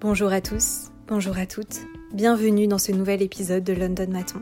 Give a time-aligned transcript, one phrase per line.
[0.00, 1.80] Bonjour à tous, bonjour à toutes,
[2.14, 4.40] bienvenue dans ce nouvel épisode de London Maton.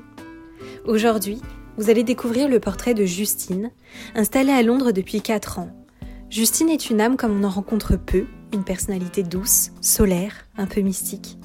[0.86, 1.42] Aujourd'hui,
[1.76, 3.72] vous allez découvrir le portrait de Justine,
[4.14, 5.70] installée à Londres depuis 4 ans.
[6.30, 10.80] Justine est une âme comme on en rencontre peu, une personnalité douce, solaire, un peu
[10.80, 11.38] mystique.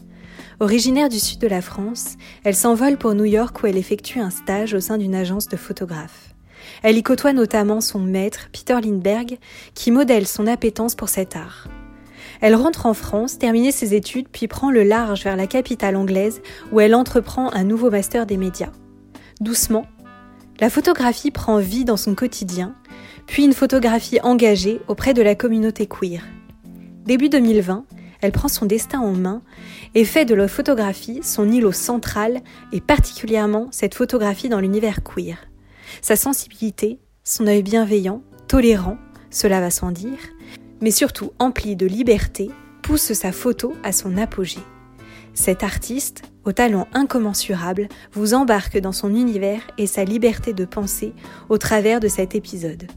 [0.59, 4.29] Originaire du sud de la France, elle s'envole pour New York où elle effectue un
[4.29, 6.35] stage au sein d'une agence de photographes.
[6.83, 9.39] Elle y côtoie notamment son maître, Peter Lindbergh,
[9.73, 11.67] qui modèle son appétence pour cet art.
[12.43, 16.41] Elle rentre en France, termine ses études, puis prend le large vers la capitale anglaise
[16.73, 18.73] où elle entreprend un nouveau master des médias.
[19.39, 19.85] Doucement,
[20.59, 22.75] la photographie prend vie dans son quotidien,
[23.27, 26.21] puis une photographie engagée auprès de la communauté queer.
[27.05, 27.85] Début 2020,
[28.19, 29.41] elle prend son destin en main
[29.95, 32.41] et fait de la photographie son îlot central
[32.73, 35.37] et particulièrement cette photographie dans l'univers queer.
[36.01, 38.97] Sa sensibilité, son œil bienveillant, tolérant,
[39.29, 40.19] cela va sans dire,
[40.83, 42.51] mais surtout empli de liberté,
[42.81, 44.59] pousse sa photo à son apogée.
[45.33, 51.13] Cet artiste, au talent incommensurable, vous embarque dans son univers et sa liberté de penser
[51.47, 52.87] au travers de cet épisode.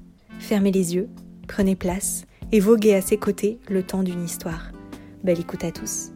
[0.41, 1.09] Fermez les yeux,
[1.47, 4.73] prenez place et voguez à ses côtés le temps d'une histoire.
[5.23, 6.16] Belle écoute à tous.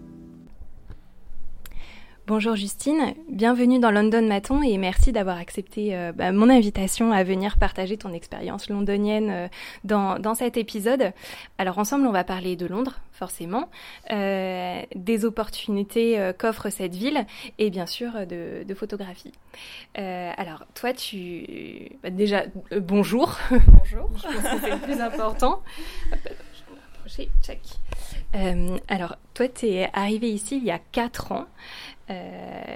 [2.27, 7.25] Bonjour Justine, bienvenue dans London Maton et merci d'avoir accepté euh, bah, mon invitation à
[7.25, 9.49] venir partager ton expérience londonienne euh,
[9.85, 11.13] dans, dans, cet épisode.
[11.59, 13.69] Alors ensemble on va parler de Londres forcément,
[14.13, 17.27] euh, des opportunités qu'offre cette ville
[17.59, 19.33] et bien sûr de, de photographie.
[19.95, 21.91] alors toi tu...
[22.03, 22.45] Bah, déjà
[22.81, 23.39] bonjour.
[23.51, 24.11] Bonjour.
[24.17, 25.63] Je pense que c'est le plus important.
[27.43, 27.61] Check.
[28.35, 31.47] Euh, alors, toi, tu es arrivé ici il y a 4 ans.
[32.11, 32.15] Euh,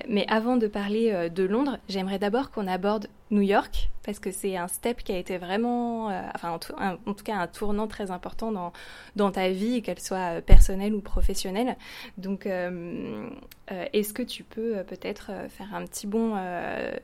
[0.09, 4.31] mais avant de parler euh, de Londres, j'aimerais d'abord qu'on aborde New York, parce que
[4.31, 7.89] c'est un step qui a été vraiment, enfin en tout, en tout, cas un tournant
[7.89, 8.73] très important dans,
[9.17, 11.77] dans ta vie, qu'elle soit personnelle ou professionnelle.
[12.17, 16.37] Donc, est-ce que tu peux peut-être faire un petit bond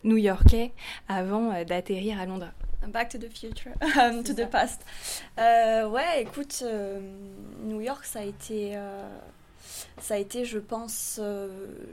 [0.05, 0.73] new-yorkais
[1.09, 2.53] avant d'atterrir à Londres?
[2.89, 4.85] Back to the future, um, to the past.
[5.39, 6.99] Euh, ouais, écoute, euh,
[7.63, 9.19] New York, ça a été, euh,
[10.01, 11.21] ça a été, je pense,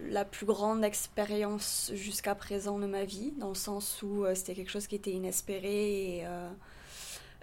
[0.10, 4.72] la plus grande expérience jusqu'à présent de ma vie, dans le sens où c'était quelque
[4.72, 6.28] chose qui était inespéré et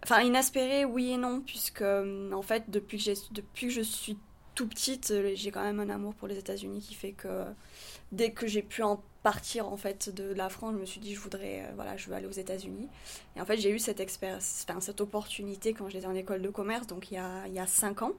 [0.02, 4.18] enfin inespéré, oui et non, puisque en fait, depuis que, depuis que je suis
[4.54, 7.44] tout petite, j'ai quand même un amour pour les États-Unis qui fait que
[8.12, 11.14] dès que j'ai pu en partir en fait de la France, je me suis dit
[11.14, 12.88] je voudrais euh, voilà, je veux aller aux États-Unis.
[13.36, 16.50] Et en fait, j'ai eu cette expérience enfin, cette opportunité quand j'étais en école de
[16.50, 18.12] commerce donc il y a il y a 5 ans.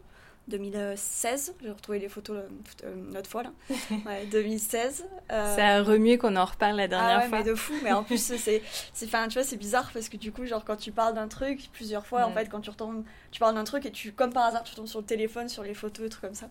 [0.48, 2.38] 2016, j'ai retrouvé les photos
[2.84, 3.52] l'autre euh, fois là.
[4.06, 5.06] Ouais, 2016.
[5.32, 5.56] Euh...
[5.56, 7.38] Ça a remué qu'on en reparle la dernière ah ouais, fois.
[7.40, 8.62] Mais de fou, mais en plus c'est
[8.94, 11.28] c'est enfin tu vois, c'est bizarre parce que du coup genre quand tu parles d'un
[11.28, 14.32] truc plusieurs fois en fait quand tu retombes tu parles d'un truc et tu comme
[14.32, 16.50] par hasard tu tombes sur le téléphone sur les photos trucs comme ça.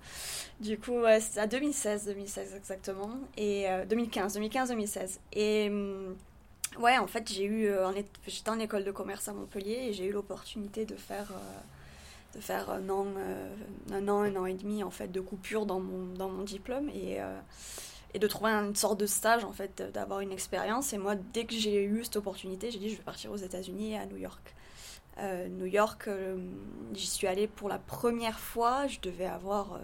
[0.60, 6.16] Du coup, ouais, c'est à 2016, 2016 exactement et 2015, 2015 2016 et hum,
[6.78, 7.90] Ouais, en fait, j'ai eu, euh,
[8.26, 11.60] j'étais en école de commerce à Montpellier et j'ai eu l'opportunité de faire euh,
[12.34, 13.54] de faire un an, euh,
[13.92, 16.88] un an, un an et demi en fait de coupure dans mon, dans mon diplôme
[16.88, 17.38] et, euh,
[18.12, 20.92] et de trouver une sorte de stage en fait, d'avoir une expérience.
[20.92, 23.96] Et moi, dès que j'ai eu cette opportunité, j'ai dit je vais partir aux États-Unis
[23.96, 24.54] à New York.
[25.18, 26.08] Euh, New York,
[26.92, 28.88] j'y suis allée pour la première fois.
[28.88, 29.78] Je devais avoir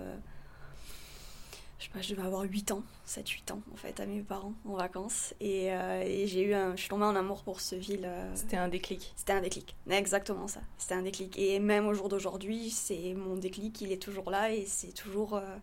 [1.81, 4.53] je sais pas, je devais avoir 8 ans, 7-8 ans en fait, à mes parents
[4.69, 5.33] en vacances.
[5.41, 8.05] Et, euh, et j'ai eu un, je suis tombée en amour pour ce ville.
[8.05, 9.15] Euh, C'était un déclic.
[9.17, 10.61] C'était un déclic, exactement ça.
[10.77, 11.39] C'était un déclic.
[11.39, 15.37] Et même au jour d'aujourd'hui, c'est mon déclic, il est toujours là et c'est toujours
[15.37, 15.57] euh,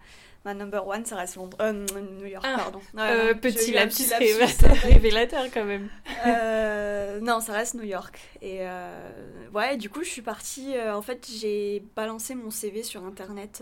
[0.44, 2.82] ma number one, ça reste Londres, New York, ah, pardon.
[3.40, 4.12] petit lapsus,
[4.82, 5.88] révélateur quand même.
[7.22, 8.20] non, ça reste New York.
[8.42, 8.62] Et
[9.54, 10.74] ouais, du coup, je suis partie.
[10.80, 13.62] en fait, j'ai balancé mon CV sur internet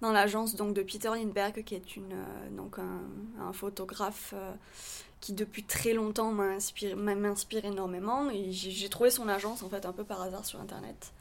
[0.00, 4.52] dans l'agence donc de Peter Lindbergh, qui est une, euh, donc un, photographe euh,
[5.20, 8.30] qui depuis très longtemps m'inspire énormément.
[8.30, 11.12] Et j'ai trouvé son agence en fait un peu par hasard sur internet.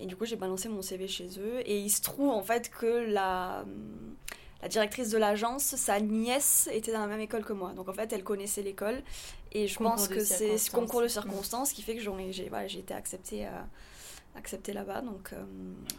[0.00, 1.60] Et du coup, j'ai balancé mon CV chez eux.
[1.64, 3.64] Et il se trouve en fait que la,
[4.60, 7.72] la directrice de l'agence, sa nièce était dans la même école que moi.
[7.72, 9.02] Donc en fait, elle connaissait l'école.
[9.52, 12.92] Et je pense que c'est ce concours de circonstances qui fait que j'ai voilà, été
[12.92, 13.46] acceptée.
[13.46, 13.66] à
[14.36, 15.00] accepté là-bas.
[15.02, 15.42] Donc euh,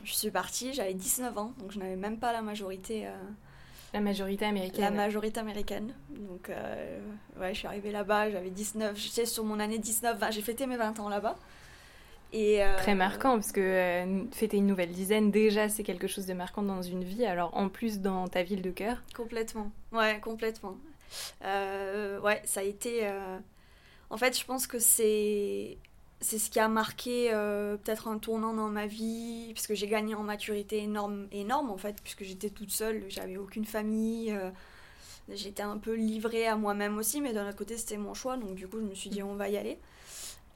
[0.04, 3.08] je suis partie, j'avais 19 ans, donc je n'avais même pas la majorité.
[3.08, 3.12] Euh,
[3.94, 4.84] la majorité américaine.
[4.84, 5.94] La majorité américaine.
[6.10, 7.00] Donc euh,
[7.40, 10.78] ouais, je suis arrivée là-bas, j'avais 19, j'étais sur mon année 19, j'ai fêté mes
[10.78, 11.38] 20 ans là-bas.
[12.36, 16.64] Et Très marquant, parce que fêter une nouvelle dizaine, déjà, c'est quelque chose de marquant
[16.64, 19.04] dans une vie, alors en plus dans ta ville de cœur.
[19.16, 20.76] Complètement, ouais, complètement.
[21.44, 23.08] ouais, ça a été...
[24.10, 25.78] En fait, je pense que c'est
[26.24, 30.16] c'est ce qui a marqué euh, peut-être un tournant dans ma vie, puisque j'ai gagné
[30.16, 34.50] en maturité énorme, énorme en fait, puisque j'étais toute seule, j'avais aucune famille, euh,
[35.30, 38.56] j'étais un peu livrée à moi-même aussi, mais d'un autre côté c'était mon choix, donc
[38.56, 39.78] du coup je me suis dit on va y aller.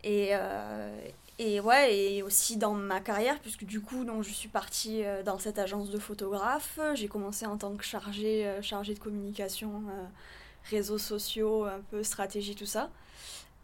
[0.04, 0.98] Et, euh,
[1.38, 5.38] et ouais, et aussi dans ma carrière, puisque du coup donc, je suis partie dans
[5.38, 9.84] cette agence de photographe, j'ai commencé en tant que chargée, chargée de communication,
[10.70, 12.90] réseaux sociaux, un peu stratégie, tout ça.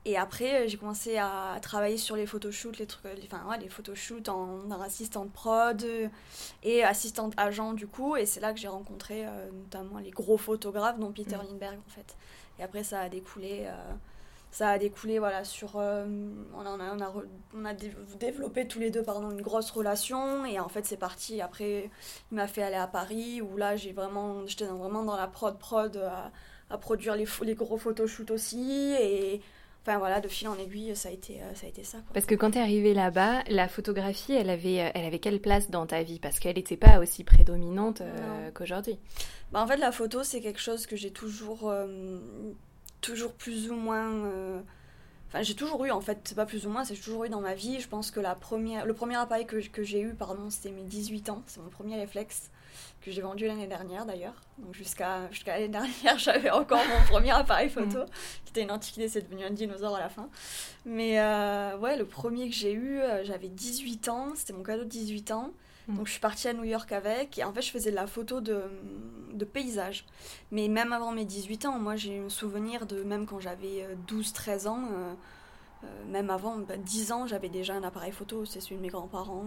[0.05, 3.69] Et après, euh, j'ai commencé à travailler sur les photoshoots, les trucs, enfin, ouais, les
[3.69, 6.09] photoshoots en, en, assistante prod euh,
[6.61, 8.17] et assistante agent du coup.
[8.17, 11.47] Et c'est là que j'ai rencontré euh, notamment les gros photographes, dont Peter mm.
[11.47, 12.17] Lindbergh en fait.
[12.59, 13.67] Et après, ça a découlé,
[14.51, 17.13] ça a découlé voilà sur, on a, on a,
[17.55, 20.45] on a développé tous les deux pardon une grosse relation.
[20.45, 21.41] Et en fait, c'est parti.
[21.41, 21.89] Après,
[22.31, 25.57] il m'a fait aller à Paris où là, j'ai vraiment, j'étais vraiment dans la prod
[25.57, 26.31] prod à,
[26.69, 29.41] à produire les, les gros photoshoots aussi et
[29.85, 31.97] Enfin voilà, de fil en aiguille, ça a été, euh, ça, a été ça.
[32.13, 35.41] Parce que quand tu es arrivée là-bas, la photographie, elle avait, euh, elle avait quelle
[35.41, 36.19] place dans ta vie?
[36.19, 38.97] Parce qu'elle n'était pas aussi prédominante euh, qu'aujourd'hui.
[39.51, 41.73] Bah, en fait, la photo, c'est quelque chose que j'ai toujours,
[43.01, 44.63] toujours plus ou moins...
[45.27, 47.41] Enfin, j'ai toujours eu, en fait, c'est pas plus ou moins, c'est toujours eu dans
[47.41, 47.81] ma vie.
[47.81, 50.83] Je pense que la première, le premier appareil que, que j'ai eu, pardon, c'était mes
[50.83, 51.43] 18 ans.
[51.45, 52.51] C'est mon premier réflexe
[53.01, 54.35] que j'ai vendu l'année dernière d'ailleurs.
[54.57, 58.05] Donc jusqu'à jusqu'à l'année dernière, j'avais encore mon premier appareil photo, mm.
[58.45, 60.29] qui était une antiquité, c'est devenu un dinosaure à la fin.
[60.85, 64.83] Mais euh, ouais, le premier que j'ai eu, euh, j'avais 18 ans, c'était mon cadeau
[64.83, 65.51] de 18 ans.
[65.87, 65.97] Mm.
[65.97, 68.07] Donc je suis partie à New York avec, et en fait je faisais de la
[68.07, 68.63] photo de,
[69.33, 70.05] de paysage.
[70.51, 74.65] Mais même avant mes 18 ans, moi j'ai un souvenir de, même quand j'avais 12-13
[74.65, 74.87] euh, ans,
[76.07, 79.45] même avant 10 ans, j'avais déjà un appareil photo, c'est celui de mes grands-parents,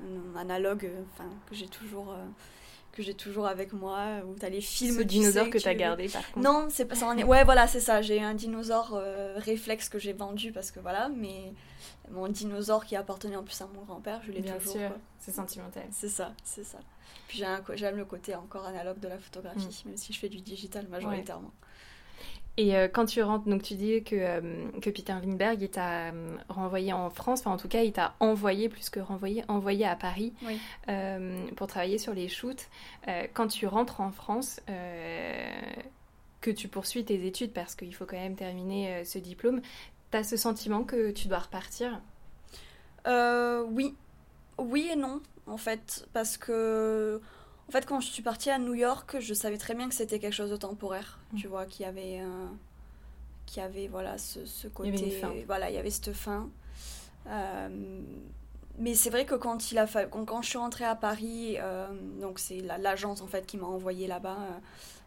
[0.00, 2.14] un analogue enfin, que j'ai toujours
[2.92, 4.96] que j'ai toujours avec moi, où t'as les films.
[4.96, 6.44] Ce dinosaure que t'as gardé par contre.
[6.44, 7.14] Non, c'est pas ça.
[7.14, 8.02] Ouais, voilà, c'est ça.
[8.02, 11.52] J'ai un dinosaure euh, réflexe que j'ai vendu parce que voilà, mais
[12.10, 14.74] mon dinosaure qui appartenait en plus à mon grand-père, je l'ai toujours.
[14.74, 15.84] Bien sûr, c'est sentimental.
[15.90, 16.78] C'est ça, c'est ça.
[17.28, 17.42] Puis
[17.74, 19.88] j'aime le côté encore analogue de la photographie, mm.
[19.88, 21.52] même si je fais du digital majoritairement.
[22.60, 26.10] Et euh, quand tu rentres, donc tu dis que, euh, que Peter Lindbergh, il t'a
[26.10, 29.86] euh, renvoyé en France, enfin en tout cas, il t'a envoyé, plus que renvoyé, envoyé
[29.86, 30.34] à Paris
[31.56, 32.68] pour travailler sur les shoots.
[33.32, 34.60] quand tu rentres en France,
[36.42, 39.62] que tu poursuis tes études, parce qu'il faut quand même terminer ce diplôme,
[40.10, 42.02] tu as ce sentiment que tu dois repartir?
[43.06, 43.94] Oui.
[44.58, 47.22] Oui et non, en fait, parce que
[47.70, 50.18] en fait, quand je suis partie à New York, je savais très bien que c'était
[50.18, 51.36] quelque chose de temporaire, mm.
[51.36, 52.46] tu vois, qu'il y avait, euh,
[53.46, 54.88] qui avait voilà, ce, ce côté.
[54.88, 55.32] Il y avait une fin.
[55.46, 56.50] Voilà, il y avait cette fin.
[57.28, 57.68] Euh,
[58.80, 61.86] mais c'est vrai que quand, il a quand, je suis rentrée à Paris, euh,
[62.20, 64.38] donc c'est l'agence en fait qui m'a envoyée là-bas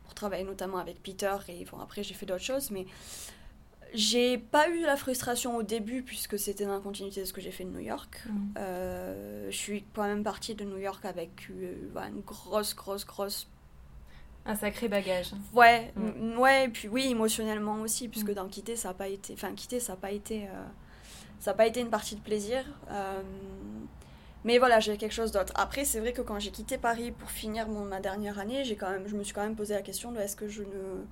[0.06, 2.86] pour travailler notamment avec Peter et bon, après j'ai fait d'autres choses, mais
[3.94, 7.42] j'ai pas eu la frustration au début puisque c'était dans la continuité de ce que
[7.42, 8.24] j'ai fait de New York.
[8.26, 8.54] Mm.
[8.58, 11.76] Euh, je suis quand même partie de New York avec euh,
[12.08, 13.48] une grosse, grosse, grosse.
[14.46, 15.32] Un sacré bagage.
[15.54, 16.38] Ouais, mm.
[16.40, 18.36] ouais, et puis oui, émotionnellement aussi, puisque mm.
[18.36, 19.34] dans quitter, ça n'a pas été.
[19.34, 20.48] Enfin, quitter, ça n'a pas été.
[20.48, 20.64] Euh,
[21.40, 22.64] ça n'a pas été une partie de plaisir.
[24.44, 25.54] mais voilà, j'ai quelque chose d'autre.
[25.56, 28.76] Après, c'est vrai que quand j'ai quitté Paris pour finir mon, ma dernière année, j'ai
[28.76, 31.04] quand même, je me suis quand même posé la question de est-ce que je ne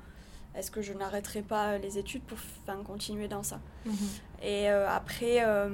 [0.55, 2.37] est-ce que je n'arrêterai pas les études pour
[2.83, 3.59] continuer dans ça?
[3.85, 3.95] Mhm.
[4.43, 5.69] Et euh, après, euh,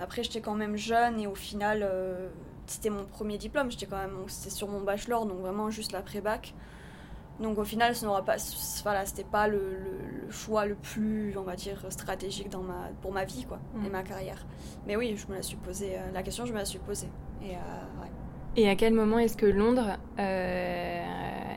[0.00, 2.28] après j'étais quand même jeune et au final, euh,
[2.66, 3.70] c'était mon premier diplôme.
[3.70, 6.54] J'étais quand même, c'était sur mon bachelor, donc vraiment juste l'après-bac.
[7.40, 8.36] Donc au final, ce n'aura pas,
[8.84, 13.12] voilà, c'était pas le, le, choix le plus, on va dire, stratégique dans ma, pour
[13.12, 13.90] ma vie, quoi, et mhm.
[13.90, 14.46] ma carrière.
[14.86, 17.10] Mais oui, je me la suis posé, la question, je me la suis posée.
[17.42, 18.10] Et ouais.
[18.56, 19.98] Et à quel moment est-ce que Londres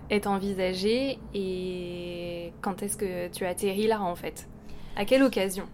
[0.09, 2.08] est envisagé et
[2.61, 4.47] quand est-ce que tu atterris là en fait?
[4.95, 5.67] À quelle occasion?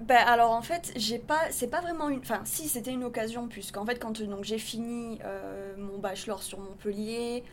[0.00, 3.48] Ben alors en fait j'ai pas c'est pas vraiment une enfin si c'était une occasion
[3.48, 7.44] puisqu'en fait quand donc j'ai fini euh, mon bachelor sur Montpellier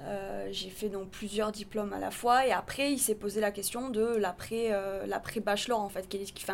[0.00, 3.50] euh, j'ai fait donc plusieurs diplômes à la fois et après il s'est posé la
[3.50, 6.52] question de l'après l'après bachelor en fait qui, qui fait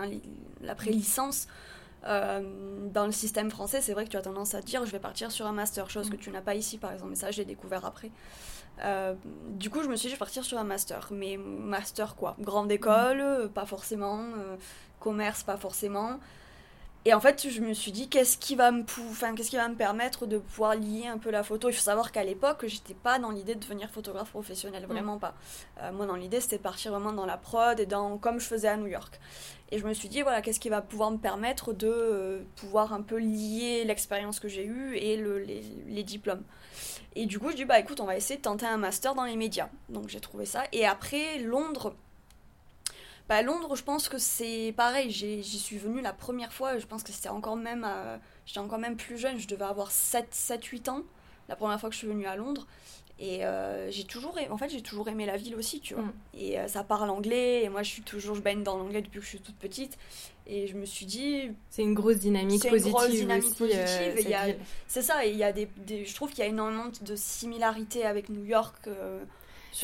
[0.61, 1.49] l'après licence
[2.05, 2.41] euh,
[2.93, 4.99] dans le système français, c'est vrai que tu as tendance à te dire je vais
[4.99, 6.21] partir sur un master, chose que mm.
[6.21, 8.11] tu n'as pas ici par exemple, mais ça j'ai découvert après.
[8.81, 9.14] Euh,
[9.49, 12.37] du coup, je me suis dit je vais partir sur un master, mais master quoi?
[12.41, 13.49] Grande école, mm.
[13.49, 14.57] pas forcément, euh,
[15.00, 16.19] commerce, pas forcément.
[17.04, 19.68] Et en fait, je me suis dit, qu'est-ce qui va me, enfin, qu'est-ce qui va
[19.68, 21.68] me permettre de pouvoir lier un peu la photo?
[21.68, 25.35] Il faut savoir qu'à l'époque, j'étais pas dans l'idée de devenir photographe professionnel, vraiment pas.
[25.80, 28.47] Euh, moi, dans l'idée, c'était de partir vraiment dans la prod et dans comme je
[28.47, 29.18] faisais à New York.
[29.73, 32.92] Et je me suis dit, voilà, qu'est-ce qui va pouvoir me permettre de euh, pouvoir
[32.92, 36.44] un peu lier l'expérience que j'ai eue et le, les, les, diplômes.
[37.16, 39.25] Et du coup, je dis, bah écoute, on va essayer de tenter un master dans
[39.25, 39.71] les médias.
[39.88, 40.62] Donc j'ai trouvé ça.
[40.71, 41.97] Et après, Londres
[43.33, 45.11] bah, Londres, je pense que c'est pareil.
[45.11, 46.79] J'y suis venue la première fois.
[46.79, 47.87] Je pense que c'était encore même.
[48.45, 49.39] J'étais encore même plus jeune.
[49.39, 51.03] Je devais avoir 7-8 ans
[51.49, 52.67] la première fois que je suis venue à Londres.
[53.19, 56.03] Et euh, j'ai toujours, en fait, j'ai toujours aimé la ville aussi, tu vois.
[56.03, 56.12] Mm.
[56.35, 59.21] Et euh, ça parle anglais, et moi, je suis toujours, je baigne dans l'anglais depuis
[59.21, 59.97] que je suis toute petite.
[60.47, 61.53] Et je me suis dit.
[61.71, 62.83] C'est une grosse dynamique positive.
[62.83, 64.57] C'est une grosse dynamique aussi, positive.
[64.89, 68.05] c'est ça, et il y a des, je trouve qu'il y a énormément de similarités
[68.05, 68.89] avec New York.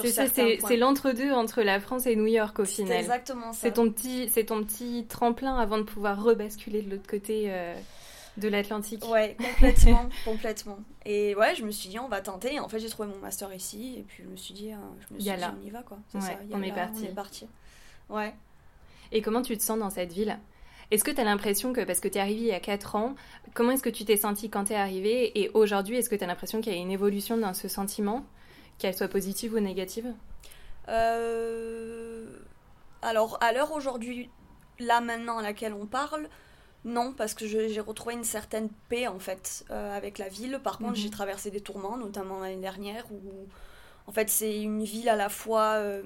[0.01, 2.93] Euh, c'est c'est l'entre-deux entre la France et New York au final.
[2.93, 3.61] C'est exactement ça.
[3.61, 7.51] C'est ton, petit, ton petit tremplin avant de pouvoir rebasculer de l'autre côté
[8.39, 9.05] de l'Atlantique.
[9.09, 10.79] Ouais, complètement, complètement.
[11.05, 12.61] Et ouais, je me suis dit, on va tenter.
[12.61, 15.15] En fait, j'ai trouvé mon master ici, et puis je me suis dit, hein, je
[15.15, 15.99] me suis dit on y va, quoi.
[16.13, 16.19] ça,
[16.53, 17.03] on, est parti.
[17.03, 17.47] on est parti.
[18.09, 18.35] Ouais.
[19.13, 20.39] Et comment tu te sens dans cette ville?
[20.91, 22.97] Est-ce que tu as l'impression que, parce que tu es arrivée il y a 4
[22.97, 23.15] ans,
[23.53, 25.39] comment est-ce que tu t'es sentie quand tu es arrivée?
[25.39, 28.25] Et aujourd'hui, est-ce que tu as l'impression qu'il y a une évolution dans ce sentiment,
[28.79, 30.13] qu'elle soit positive ou négative
[30.89, 32.27] euh...
[33.03, 34.31] Alors, à l'heure aujourd'hui,
[34.79, 36.29] là maintenant à laquelle on parle,
[36.85, 40.61] non, parce que j'ai retrouvé une certaine paix en fait euh, avec la ville.
[40.63, 41.15] Par contre, j'ai mhm.
[41.15, 43.47] traversé des tourments, notamment l'année dernière, où
[44.07, 45.75] en fait c'est une ville à la fois.
[45.77, 46.03] Euh,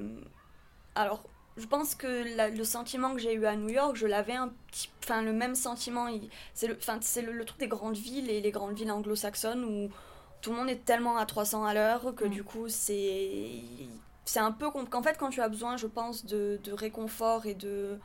[0.95, 1.23] alors,
[1.57, 4.91] je pense que le sentiment que j'ai eu à New York, je l'avais un petit,
[5.03, 6.09] enfin le même sentiment.
[6.55, 9.91] C'est le, enfin c'est le, truc des grandes villes et les grandes villes anglo-saxonnes où
[10.43, 12.31] tout le monde est tellement à 300 à l'heure que mhm.
[12.31, 13.61] du coup c'est
[14.25, 17.99] c'est un peu qu'en fait quand tu as besoin, je pense, de réconfort et de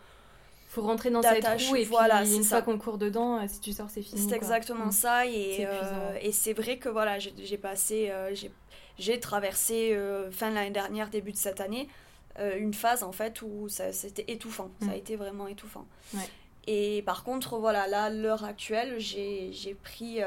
[0.68, 3.60] faut rentrer dans cette roue et voilà, puis une fois qu'on court dedans, euh, si
[3.62, 4.22] tu sors, c'est fini.
[4.22, 4.92] C'est exactement mm.
[4.92, 8.36] ça et, euh, et c'est vrai que voilà, j'ai passé, euh,
[8.98, 9.98] j'ai traversé
[10.32, 11.88] fin de l'année dernière, début de cette année,
[12.40, 14.70] une phase en fait où c'était étouffant.
[14.82, 14.98] Ça a mm.
[14.98, 15.86] été vraiment étouffant.
[16.70, 20.20] Et par contre, voilà, là, l'heure actuelle, j'ai pris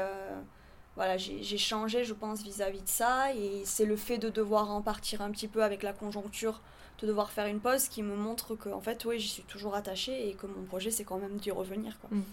[0.95, 3.33] voilà, j'ai changé, je pense, vis-à-vis -vis de ça.
[3.33, 6.61] Et c'est le fait de devoir en partir un petit peu avec la conjoncture
[7.01, 9.75] de devoir faire une pause qui me montre que en fait oui j'y suis toujours
[9.75, 12.09] attachée et que mon projet c'est quand même d'y revenir quoi.
[12.11, 12.23] Mm.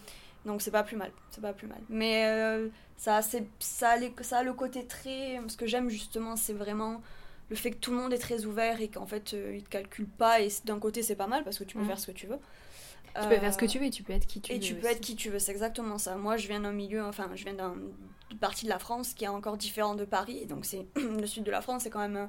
[0.46, 1.80] Donc c'est pas plus mal, c'est pas plus mal.
[1.88, 5.40] Mais euh, ça, ça, ça a le côté très...
[5.48, 7.02] Ce que j'aime justement c'est vraiment
[7.50, 9.68] le fait que tout le monde est très ouvert et qu'en fait euh, ils te
[9.70, 11.88] calculent pas et d'un côté c'est pas mal parce que tu peux mm.
[11.88, 12.38] faire ce que tu veux.
[13.20, 14.56] Tu peux faire ce que tu veux et tu peux être qui tu veux.
[14.56, 16.16] Et tu peux être qui tu veux, c'est exactement ça.
[16.16, 19.28] Moi je viens d'un milieu, enfin je viens d'une partie de la France qui est
[19.28, 22.28] encore différent de Paris, donc c'est le sud de la France, c'est quand même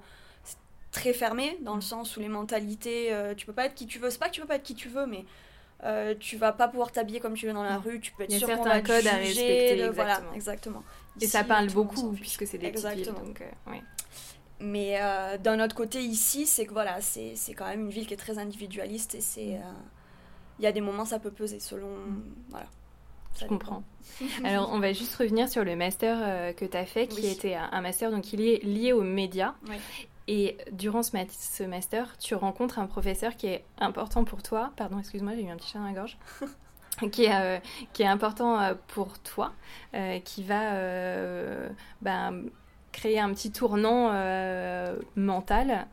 [0.91, 4.00] très fermé dans le sens où les mentalités, euh, tu peux pas être qui tu
[4.00, 4.09] veux.
[4.09, 5.25] C'est pas que tu peux pas être qui tu veux, mais
[5.83, 8.00] euh, tu vas pas pouvoir t'habiller comme tu veux dans la rue.
[8.00, 9.71] Tu peux être Il y a certains codes à respecter.
[9.71, 9.93] exactement.
[9.93, 10.83] Voilà, exactement.
[11.21, 13.19] Et ça parle beaucoup puisque c'est des exactement.
[13.19, 13.74] donc euh,
[14.59, 15.00] Mais
[15.39, 18.39] d'un autre côté ici, c'est que voilà, c'est quand même une ville qui est très
[18.39, 19.63] individualiste et c'est mm.
[20.59, 22.23] Il y a des moments ça peut peser selon mm.
[22.49, 22.67] voilà.
[23.39, 23.83] Je comprends.
[24.43, 27.79] Alors, on va juste revenir sur le master que tu as fait, qui était un,
[27.79, 29.53] master donc, est lié aux médias.
[29.69, 29.77] Oui.
[30.31, 34.71] Et durant ce, master, tu rencontres un professeur qui est important pour toi.
[34.75, 36.19] Pardon, excuse-moi, j'ai eu un petit chat dans la gorge.
[37.11, 37.59] qui, est, euh,
[37.93, 39.53] qui est important euh, pour toi,
[39.95, 40.73] euh, qui va
[42.03, 42.43] ben,
[42.91, 44.11] créer un petit tournant
[45.15, 45.87] mental,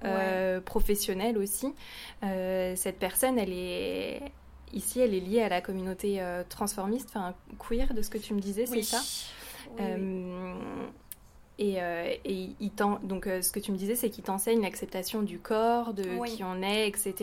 [0.66, 1.72] professionnel aussi.
[2.20, 4.20] cette personne, elle est
[4.76, 8.40] ici, elle est liée à la communauté transformiste, enfin queer, de ce que tu me
[8.40, 9.02] disais, c'est ça
[11.58, 12.70] et, euh, et il
[13.02, 16.44] donc euh, ce que tu me disais, c'est qu'il t'enseigne l'acceptation du corps, de qui
[16.44, 17.14] on est, etc.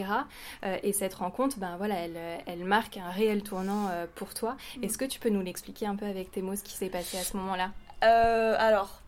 [0.65, 2.17] Euh, et cette rencontre, ben voilà, elle,
[2.47, 4.55] elle marque un réel tournant pour toi.
[4.77, 4.83] Mm.
[4.83, 7.17] Est-ce que tu peux nous l'expliquer un peu avec tes mots ce qui s'est passé
[7.17, 7.71] à ce moment-là?
[8.01, 9.01] Alors,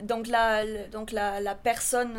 [0.00, 2.14] donc la, donc la, la personne,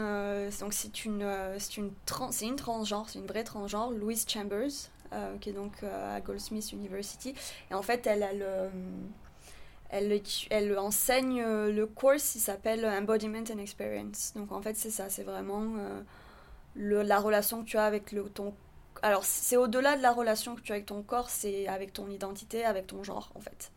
[0.60, 1.26] donc c'est une,
[1.58, 1.92] c'est une,
[2.32, 4.90] c'est une transgenre, c'est une vraie transgenre, Louise Chambers,
[5.40, 7.36] qui est donc à Goldsmith University.
[7.72, 8.24] Et en fait, elle
[10.50, 14.34] elle, enseigne euh, le course qui s'appelle Embodiment and Experience.
[14.36, 18.24] Donc en fait, c'est ça, c'est vraiment euh, la relation que tu as avec le,
[18.24, 18.54] ton.
[19.04, 22.10] Alors, c'est au-delà de la relation que tu as avec ton corps, c'est avec ton
[22.10, 23.72] identité, avec ton genre, en fait.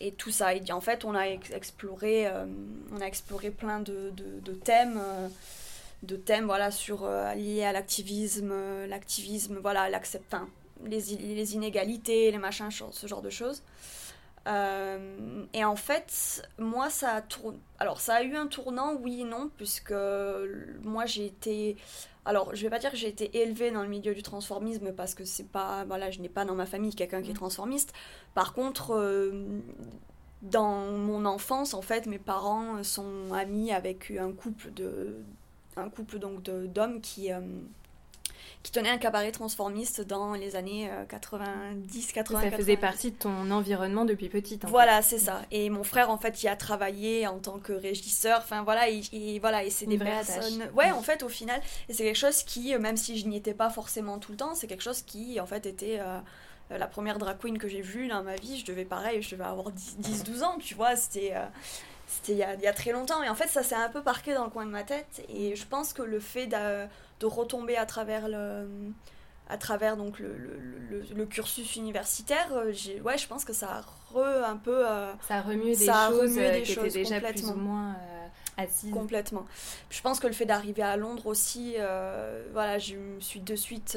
[0.00, 0.54] Et tout ça.
[0.54, 2.46] Et en fait, on a exploré, euh,
[2.92, 5.00] on a exploré plein de, de, thèmes.
[6.06, 8.54] De thèmes voilà sur liés à l'activisme
[8.86, 10.34] l'activisme voilà l'accept
[10.84, 13.62] les, les inégalités les machins ce genre de choses
[14.46, 17.22] euh, et en fait, moi, ça a.
[17.78, 19.94] Alors, ça a eu un tournant, oui et non, puisque
[20.82, 21.76] moi, j'ai été.
[22.24, 25.14] Alors, je vais pas dire que j'ai été élevée dans le milieu du transformisme parce
[25.14, 25.84] que c'est pas.
[25.84, 27.38] Voilà, je n'ai pas dans ma famille quelqu'un qui est mm.
[27.38, 27.92] transformiste.
[28.34, 29.60] Par contre, euh,
[30.42, 35.16] dans mon enfance, en fait, mes parents sont amis avec un couple de.
[35.76, 37.32] Un couple donc d'hommes qui.
[37.32, 37.40] Euh,
[38.62, 42.40] qui tenait un cabaret transformiste dans les années 90, 80.
[42.40, 44.64] Ça faisait partie de ton environnement depuis petite.
[44.66, 45.42] voilà, c'est ça.
[45.52, 48.40] Et mon frère, en fait, y a travaillé en tant que régisseur.
[48.40, 50.68] Enfin, voilà, et, voilà, et c'est des personnes.
[50.74, 53.54] Ouais, en fait, au final, et c'est quelque chose qui, même si je n'y étais
[53.54, 56.00] pas forcément tout le temps, c'est quelque chose qui, en fait, était.
[56.68, 59.44] la première drag queen que j'ai vue dans ma vie, je devais pareil, je devais
[59.44, 61.34] avoir 10-12 ans, tu vois, c'était
[62.06, 63.22] c'était il, y a très longtemps.
[63.22, 65.24] Et en fait, ça s'est un peu parqué dans le coin de ma tête.
[65.28, 68.68] Et je pense que le fait de, retomber à travers le
[69.48, 70.36] à travers donc le,
[70.90, 72.72] le, le, cursus universitaire, euh,
[73.04, 73.80] ouais, je pense que ça a
[74.12, 74.84] re, un peu...
[74.84, 77.94] Euh, ça a remué des choses euh, qui étaient déjà plus ou moins
[78.56, 78.92] assises.
[78.92, 79.46] Complètement.
[79.88, 81.76] Je pense que le fait d'arriver à Londres aussi,
[82.52, 83.96] voilà, je me suis de suite,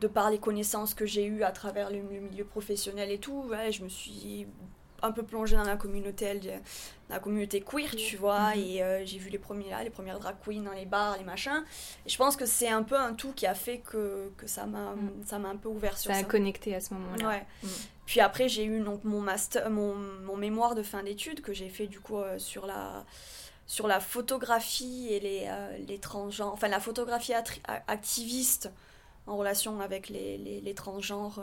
[0.00, 3.70] de par les connaissances que j'ai eues à travers le, milieu professionnel et tout, ouais,
[3.70, 4.48] je me suis
[5.02, 6.40] un peu plongée dans la communauté
[7.08, 8.60] la communauté queer tu vois mhm.
[8.60, 11.24] et euh, j'ai vu les premiers là les premières drag queens dans les bars les
[11.24, 11.64] machins
[12.04, 14.66] et je pense que c'est un peu un tout qui a fait que, que ça
[14.66, 15.10] m'a mhm.
[15.24, 17.46] ça m'a un peu ouvert sur ça ça a connecté à ce moment-là ouais.
[17.62, 17.70] Mhm.
[18.06, 21.68] puis après j'ai eu donc mon master mon, mon mémoire de fin d'études que j'ai
[21.68, 23.04] fait du coup euh, sur la
[23.66, 27.34] sur la photographie et les, euh, les transgenres enfin la photographie
[27.86, 28.70] activiste
[29.26, 31.42] en relation avec les, les, les transgenres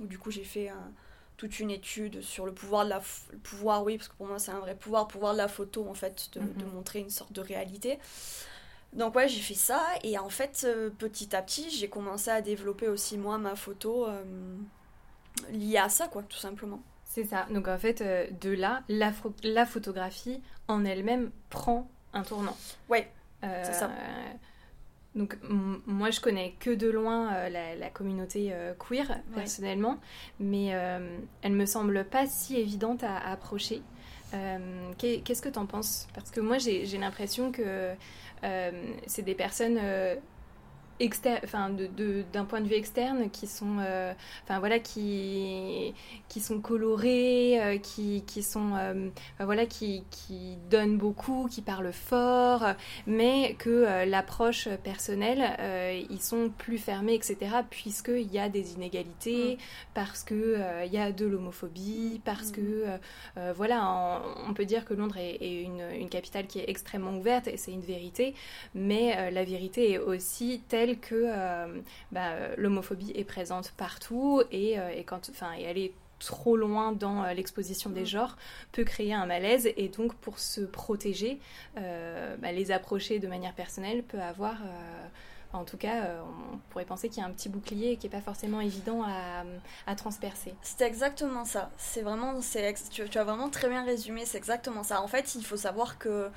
[0.00, 0.92] où du coup j'ai fait un
[1.36, 3.02] toute une étude sur le pouvoir de la
[3.42, 5.94] pouvoir oui parce que pour moi c'est un vrai pouvoir pouvoir de la photo en
[5.94, 6.72] fait de, de mhm.
[6.72, 7.98] montrer une sorte de réalité.
[8.92, 12.40] Donc ouais j'ai fait ça et en fait euh, petit à petit j'ai commencé à
[12.40, 14.22] développer aussi moi ma photo euh,
[15.52, 16.80] liée à ça quoi tout simplement.
[17.04, 17.46] C'est ça.
[17.50, 19.12] Donc en fait euh, de là la,
[19.42, 22.56] la photographie en elle-même prend un tournant.
[22.88, 23.10] Ouais
[23.42, 23.90] c'est ça
[25.16, 25.38] donc
[25.86, 29.98] moi je connais que de loin euh, la, communauté euh, queer personnellement,
[30.38, 33.82] mais euh, elle me semble pas si évidente à, à approcher.
[34.98, 36.08] Qu'est-ce que tu en penses?
[36.14, 37.92] Parce que moi j'ai l'impression que
[39.06, 39.80] c'est des personnes
[41.44, 44.12] enfin de, d'un point de vue externe qui sont euh,
[44.44, 45.94] enfin voilà qui
[46.28, 49.08] qui sont colorés euh, qui, qui sont euh,
[49.40, 52.64] voilà qui, qui donnent beaucoup qui parlent fort
[53.06, 59.58] mais que l'approche personnelle ils sont plus fermés etc puisqu'il y a des inégalités mm.
[59.94, 62.52] parce que il y a de l'homophobie parce mm.
[62.52, 62.84] que
[63.54, 67.48] voilà on, peut dire que Londres est, est une, une, capitale qui est extrêmement ouverte
[67.48, 68.34] et c'est une vérité
[68.74, 71.80] mais la vérité est aussi telle que euh,
[72.12, 76.92] bah, l'homophobie est présente partout et, euh, et quand, enfin, et elle est trop loin
[76.92, 78.06] dans euh, l'exposition des mm.
[78.06, 78.36] genres
[78.72, 81.40] peut créer un malaise et donc pour se protéger,
[81.74, 84.56] bah, les approcher de manière personnelle peut avoir
[85.52, 86.16] en tout cas,
[86.52, 89.44] on pourrait penser qu'il y a un petit bouclier qui n'est pas forcément évident à,
[89.86, 90.54] à transpercer.
[90.60, 91.70] C'est exactement ça.
[91.78, 92.34] C'est vraiment,
[92.90, 94.26] tu, tu as vraiment très bien résumé.
[94.26, 95.00] C'est exactement ça.
[95.00, 96.30] En fait, il faut savoir que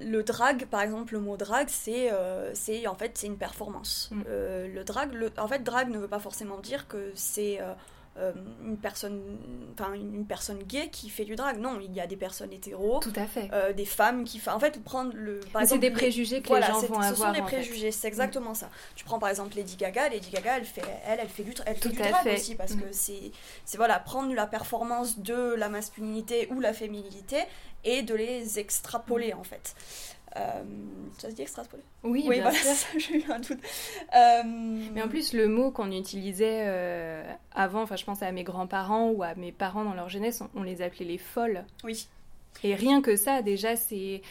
[0.00, 2.52] le drag, par exemple, le mot drag, c'est euh,
[2.86, 4.08] en fait c'est une performance.
[4.10, 4.22] Mm.
[4.28, 7.60] Euh, le drag, le, en fait, drag ne veut pas forcément dire que c'est
[8.20, 8.32] euh,
[8.64, 9.20] une personne
[9.72, 11.58] enfin une personne gay qui fait du drag.
[11.58, 13.48] Non il y a des personnes hétéros tout à fait.
[13.52, 17.00] euh, des femmes qui en fait prendre le c'est des préjugés que les gens vont
[17.00, 18.70] avoir ce sont des préjugés c'est exactement ça.
[18.94, 21.76] Tu prends par exemple Lady Gaga Lady Gaga elle fait elle elle fait du elle
[21.76, 22.92] fait du drag aussi parce que mm.
[22.92, 23.32] c'est
[23.64, 27.38] c'est voilà prendre la performance de la masculinité ou la féminité
[27.84, 29.74] et de les extrapoler en fait
[30.36, 30.62] euh,
[31.18, 32.88] ça se dit extrapoler Oui, oui bien sûr.
[33.00, 33.58] j'ai eu un doute.
[34.14, 34.42] Euh,
[34.92, 39.10] Mais en plus, le mot qu'on utilisait euh, avant, enfin, je pense à mes grands-parents
[39.10, 41.64] ou à mes parents dans leur jeunesse, on, on les appelait les folles.
[41.84, 42.08] Oui.
[42.62, 44.22] Et rien que ça, déjà, c'est,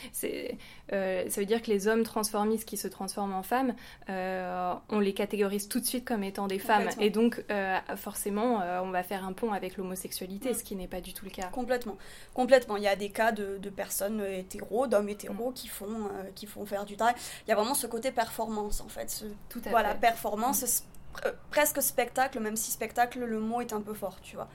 [0.93, 3.73] euh, ça veut dire que les hommes transformistes qui se transforment en femmes,
[4.09, 6.89] euh, on les catégorise tout de suite comme étant des femmes.
[6.99, 10.53] Et donc, euh, forcément, on va faire un pont avec l'homosexualité, mm.
[10.53, 11.47] ce qui n'est pas du tout le cas.
[11.47, 11.97] Complètement.
[12.33, 12.77] Complètement.
[12.77, 15.53] Il y a des cas de, personnes hétéros, d'hommes hétéros mm.
[15.53, 17.15] qui, font, qui font faire du drag.
[17.47, 19.25] Il y a vraiment ce côté performance, en fait.
[19.49, 20.83] tout à voilà, performance,
[21.25, 21.29] mm.
[21.49, 24.49] presque spectacle, même si spectacle, le mot est un peu fort, tu vois.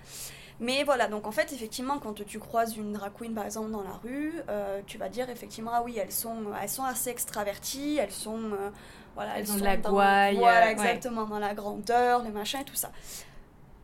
[0.61, 3.83] Mais voilà, donc en fait, effectivement, quand tu croises une drag queen, par exemple, dans
[3.83, 7.99] la rue, euh, tu vas dire effectivement, ah oui, elles sont, elles sont assez extraverties,
[8.01, 8.53] elles sont...
[8.53, 8.71] Euh,
[9.15, 10.37] voilà, elles, ont de la gouaille.
[10.37, 12.91] Voilà, exactement, dans la grandeur, les machins et tout ça.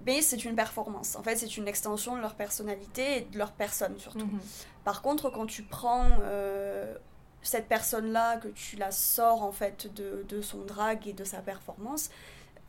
[0.06, 1.14] Mais c'est une performance.
[1.16, 4.26] En fait, c'est une extension de leur personnalité et de leur personne, surtout.
[4.26, 4.40] Mhm.
[4.84, 6.06] Par contre, quand tu prends...
[6.22, 6.94] Euh,
[7.42, 11.38] cette personne-là, que tu la sors en fait de, de son drag et de sa
[11.38, 12.10] performance,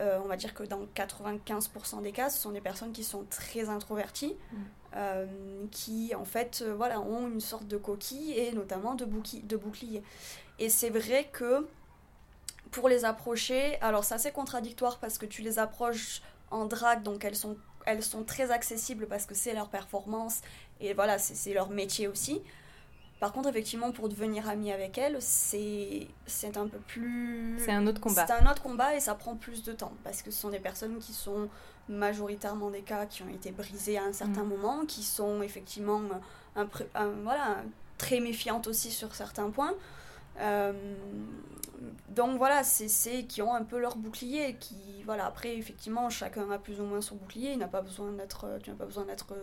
[0.01, 3.23] euh, on va dire que dans 95% des cas, ce sont des personnes qui sont
[3.29, 4.57] très introverties, mm.
[4.95, 5.25] euh,
[5.69, 10.01] qui en fait euh, voilà, ont une sorte de coquille et notamment de, de bouclier.
[10.57, 11.67] Et c'est vrai que
[12.71, 17.23] pour les approcher, alors c'est assez contradictoire parce que tu les approches en drague, donc
[17.23, 20.41] elles sont, elles sont très accessibles parce que c'est leur performance
[20.79, 22.41] et voilà, c'est leur métier aussi.
[23.21, 26.07] Par contre, effectivement, pour devenir amie avec elle, c'est
[26.55, 27.55] un peu plus.
[27.59, 28.25] C'est un autre combat.
[28.25, 30.59] C'est un autre combat et ça prend plus de temps parce que ce sont des
[30.59, 31.47] personnes qui sont
[31.87, 34.47] majoritairement des cas qui ont été brisés à un certain mm.
[34.47, 36.01] moment, qui sont effectivement
[36.55, 36.65] un,
[37.23, 37.57] voilà,
[37.99, 39.75] très méfiantes aussi sur certains points.
[40.39, 40.73] Euh,
[42.09, 44.55] donc voilà, c'est qui ont un peu leur bouclier.
[44.59, 47.51] Qui, voilà, après, effectivement, chacun a plus ou moins son bouclier.
[47.51, 49.35] Il n'a pas besoin d'être, tu n'as pas besoin d'être,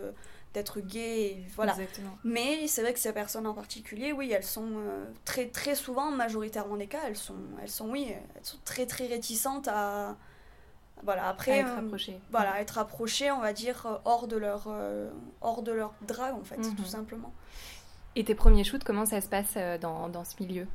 [0.54, 1.44] d'être gay.
[1.56, 1.76] voilà.
[2.24, 6.10] Mais c'est vrai que ces personnes en particulier, oui, elles sont euh, très, très souvent,
[6.10, 10.16] majoritairement des cas, elles sont, elles sont, oui, elles sont très, très réticentes à.
[11.04, 11.58] Voilà, après.
[11.58, 12.18] être euh, approchées.
[12.30, 14.68] voilà, être approchées, on va dire, hors de leur,
[15.40, 16.84] hors de leur drague, en fait, tout mhm.
[16.84, 17.32] simplement.
[18.16, 20.66] Et tes premiers shoots, comment ça se passe dans, dans ce milieu?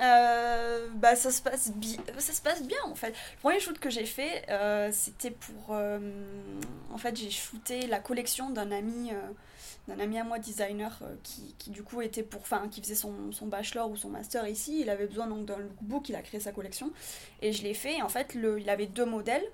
[0.00, 1.70] Euh, bah, ça, se passe
[2.18, 3.10] ça se passe bien en fait.
[3.10, 5.74] Le premier shoot que j'ai fait, euh, c'était pour.
[5.74, 5.98] Euh,
[6.92, 9.10] en fait, j'ai shooté la collection d'un ami,
[9.88, 12.40] d'un ami à moi, designer, qui, qui, du coup était pour.
[12.40, 14.80] Enfin, qui faisait son, son, bachelor ou son master ici.
[14.80, 16.90] Il avait besoin donc d'un lookbook, il a créé sa collection.
[17.42, 17.98] Et je l'ai fait.
[17.98, 19.44] Et en fait, le, il avait deux modèles.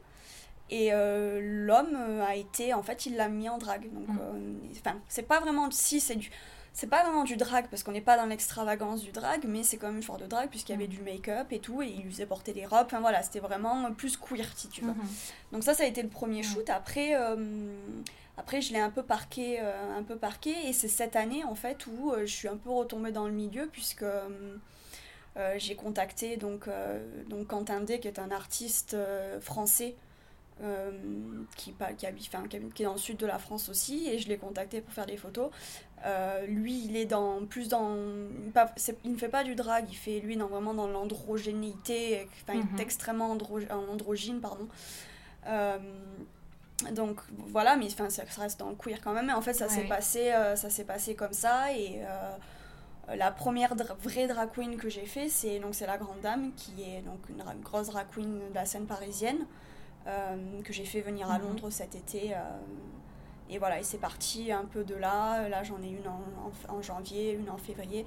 [0.71, 1.97] Et l'homme
[2.27, 2.75] a été.
[2.75, 3.93] En fait, il l'a mis en drague.
[3.93, 4.71] Donc, mmh.
[4.79, 5.71] enfin, c'est pas vraiment.
[5.71, 6.31] Si, c'est du
[6.73, 9.77] c'est pas vraiment du drag parce qu'on n'est pas dans l'extravagance du drag, mais c'est
[9.77, 10.91] quand même une forme de drag puisqu'il y avait mm.
[10.91, 12.87] du make-up et tout, et il lui faisait porter des robes.
[12.87, 14.93] Enfin voilà, c'était vraiment plus queer si tu veux.
[14.93, 15.53] Mm-hmm.
[15.53, 16.69] Donc ça, ça a été le premier shoot.
[16.71, 17.37] Après, euh,
[18.37, 21.55] après je l'ai un peu parqué, euh, un peu parqué, et c'est cette année en
[21.55, 24.05] fait où euh, je suis un peu retombée dans le milieu puisque
[25.57, 26.69] j'ai contacté donc,
[27.29, 28.97] donc Quentin D, qui est un artiste
[29.41, 29.95] français
[30.61, 30.91] euh,
[31.57, 32.29] qui, qui, habite,
[32.75, 35.07] qui, est dans le sud de la France aussi, et je l'ai contacté pour faire
[35.07, 35.51] des photos.
[36.05, 37.95] Euh, lui, il est dans plus dans.
[39.05, 42.61] il ne fait pas du drag, il fait lui dans, vraiment dans l'androgénéité, enfin, il
[42.61, 42.81] est mhm.
[42.81, 44.67] extrêmement andro, androgyne, pardon.
[45.47, 45.79] Euh,
[46.93, 49.27] donc voilà, mais enfin, ça, reste dans le queer quand même.
[49.27, 52.01] Mais en fait, ça s'est passé, ça s'est passé comme ça et
[53.15, 56.83] la première vraie drag queen que j'ai fait, c'est donc c'est la Grande Dame qui
[56.83, 59.47] est donc une, une grosse drag queen de la scène parisienne.
[60.09, 61.45] Euh, que j'ai fait venir à mhm.
[61.45, 62.33] Londres cet été.
[62.33, 62.39] Euh,
[63.51, 65.49] et voilà, et c'est parti un peu de là.
[65.49, 66.09] Là, j'en ai une
[66.69, 68.05] en, janvier, une en février.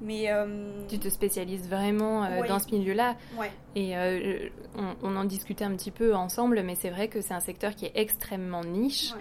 [0.00, 3.16] Mais euh, tu te spécialises vraiment dans ce milieu-là.
[3.36, 3.50] Ouais.
[3.76, 3.94] Et
[5.02, 7.84] on, en discutait un petit peu ensemble, mais c'est vrai que c'est un secteur qui
[7.84, 9.12] est extrêmement niche.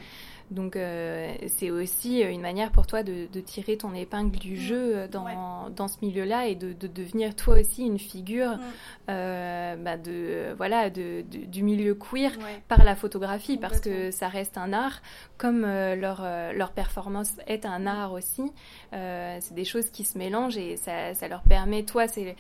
[0.50, 4.58] Donc euh, c'est aussi une manière pour toi de, tirer ton épingle du mm.
[4.58, 8.62] jeu dans, dans ce milieu-là et de, de, devenir toi aussi une figure mm.
[9.10, 12.32] euh, bah de, voilà, de, du milieu queer
[12.68, 15.02] par la photographie parce que ça reste un art
[15.38, 17.88] comme euh, leur, leur performance est un mm.
[17.88, 18.52] art aussi.
[18.92, 22.36] c'est des choses qui se mélangent et ça, ça leur permet, toi, c'est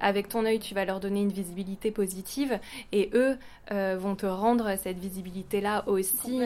[0.00, 2.58] avec ton œil, tu vas leur donner une visibilité positive
[2.92, 3.36] et eux
[3.70, 6.40] vont te rendre cette visibilité-là aussi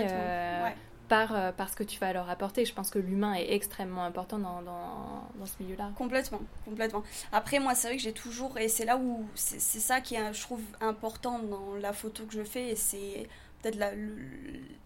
[1.08, 2.64] par, euh, ce que tu vas leur apporter.
[2.64, 5.90] Je pense que l'humain est extrêmement important dans, dans, ce milieu-là.
[5.96, 7.02] Complètement, complètement.
[7.32, 10.32] Après, moi, c'est vrai que j'ai toujours, et c'est là où, c'est ça qui est,
[10.32, 13.28] je trouve, important dans la photo que je fais, et c'est
[13.62, 13.78] peut-être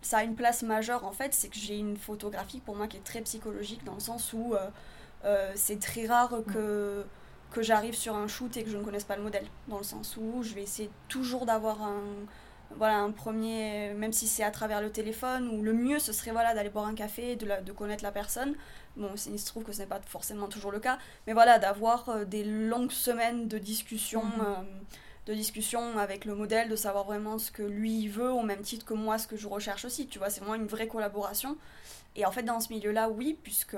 [0.00, 2.96] ça a une place majeure en fait, c'est que j'ai une photographie pour moi qui
[2.96, 4.68] est très psychologique dans le sens où euh,
[5.24, 7.04] euh, c'est très rare que,
[7.50, 9.84] que j'arrive sur un shoot et que je ne connaisse pas le modèle, dans le
[9.84, 12.02] sens où je vais essayer toujours d'avoir un
[12.76, 16.30] voilà un premier même si c'est à travers le téléphone ou le mieux ce serait
[16.30, 18.54] voilà d'aller boire un café de, de connaître la personne
[18.96, 22.08] bon il se trouve que ce n'est pas forcément toujours le cas mais voilà d'avoir
[22.08, 24.40] euh, des longues semaines de discussion mhm.
[24.40, 24.54] euh,
[25.26, 28.84] de discussion avec le modèle de savoir vraiment ce que lui veut au même titre
[28.84, 31.56] que moi ce que je recherche aussi tu vois c'est vraiment une vraie collaboration
[32.16, 33.76] et en fait dans ce milieu là oui puisque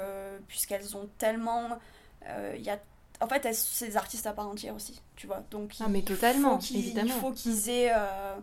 [0.48, 1.78] puisqu'elles ont tellement
[2.26, 2.78] euh, il y a
[3.20, 5.42] en fait, c'est des artistes à part entière aussi, tu vois.
[5.50, 8.34] Donc, ah, mais totalement, Il faut qu'ils aient euh,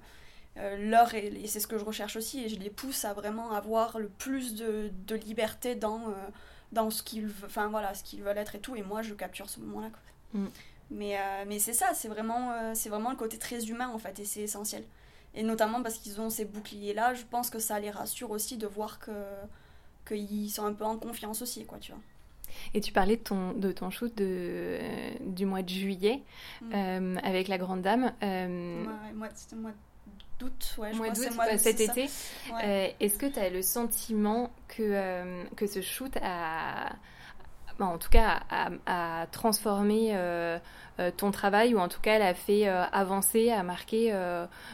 [0.55, 3.99] leur et, c'est ce que je recherche aussi et je les pousse à vraiment avoir
[3.99, 6.13] le plus de, de liberté dans, euh,
[6.71, 9.49] dans ce qu'ils enfin voilà ce qu'ils veulent être et tout et moi je capture
[9.49, 9.91] ce moment là
[10.33, 10.47] mm.
[10.91, 14.19] mais, euh, mais c'est ça c'est vraiment c'est vraiment le côté très humain en fait
[14.19, 14.83] et c'est essentiel
[15.33, 18.57] et notamment parce qu'ils ont ces boucliers là je pense que ça les rassure aussi
[18.57, 19.11] de voir que
[20.05, 22.01] qu'ils sont un peu en confiance aussi quoi tu vois
[22.73, 24.77] et tu parlais de ton, de ton shoot de,
[25.21, 26.21] du mois de juillet
[26.61, 27.19] mm.
[27.23, 28.11] avec la grande dame.
[28.23, 28.83] Euh...
[29.15, 29.71] Ouais, c'était le mois
[30.41, 32.09] d'août, ouais, mois d'août, bah, cet été.
[32.63, 36.89] Euh, est-ce que tu as le sentiment que, euh, que ce shoot a,
[37.77, 40.59] bah, en tout cas, a, transformé euh,
[41.17, 44.13] ton travail ou en tout cas, elle a fait avancer, a marqué,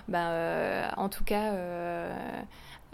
[0.08, 1.54] bah, en tout cas,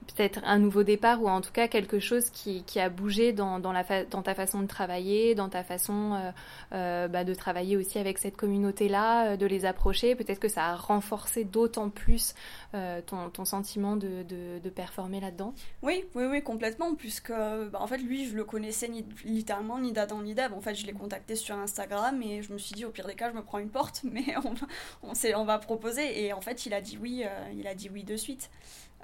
[0.04, 4.36] peut-être un nouveau départ ou en tout cas quelque chose qui, a bougé dans, ta
[4.36, 6.32] façon de travailler, dans ta façon euh,
[6.74, 10.16] euh, bah, de travailler aussi avec cette communauté-là, euh, de les approcher.
[10.16, 12.34] Peut-être que ça a renforcé d'autant plus
[12.72, 15.54] ton, sentiment de, performer là-dedans.
[15.82, 19.92] Oui, oui, oui, complètement, puisque bah, en fait lui, je le connaissais ni, littéralement ni
[19.92, 20.54] d'Adam ni d'Eve.
[20.54, 23.16] En fait, je l'ai contacté sur Instagram et je me suis dit au pire des
[23.16, 24.54] cas, je me prends une porte, mais on,
[25.10, 26.24] on, on va proposer.
[26.26, 27.24] Et en fait, il a dit oui,
[27.56, 28.50] il a dit oui de suite.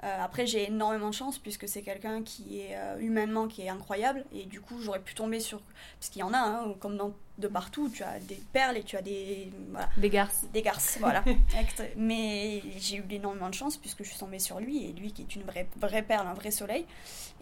[0.02, 3.68] Euh, après, j'ai énormément de chance puisque c'est quelqu'un qui est euh, humainement qui est
[3.68, 5.60] incroyable et du coup, j'aurais pu tomber sur
[5.98, 8.82] parce qu'il y en a, hein, comme dans, de partout, tu as des perles et
[8.82, 9.52] tu as des
[9.98, 11.22] des garces, des garces, voilà.
[11.96, 15.22] Mais j'ai eu énormément de chance puisque je suis tombée sur lui et lui qui
[15.22, 16.86] est une vraie vraie perle, un vrai soleil.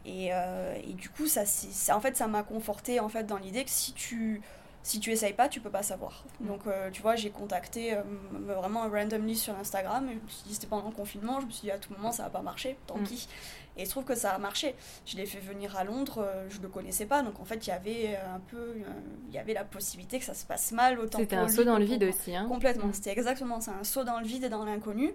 [0.04, 3.36] Et, euh, et du coup, ça, ça, en fait, ça m'a conforté en fait dans
[3.36, 4.40] l'idée que si tu
[4.88, 6.24] si tu essayes pas, tu peux pas savoir.
[6.40, 6.46] Mm.
[6.46, 8.00] Donc, euh, tu vois, j'ai contacté euh,
[8.32, 10.08] vraiment randomly sur Instagram.
[10.08, 11.40] je me suis dit, c'était pendant le confinement.
[11.42, 13.04] Je me suis dit, à tout moment, ça va pas marcher, tant mm.
[13.04, 13.28] pis.
[13.76, 14.74] Et je trouve que ça a marché.
[15.04, 17.22] Je l'ai fait venir à Londres, euh, je le connaissais pas.
[17.22, 18.76] Donc, en fait, il y avait un peu.
[19.28, 21.78] Il y avait la possibilité que ça se passe mal autant C'était un saut dans
[21.78, 22.34] le vide aussi.
[22.34, 22.46] Hein.
[22.48, 22.86] Complètement.
[22.86, 22.94] Mm.
[22.94, 23.72] C'était exactement ça.
[23.78, 25.12] Un saut dans le vide et dans l'inconnu.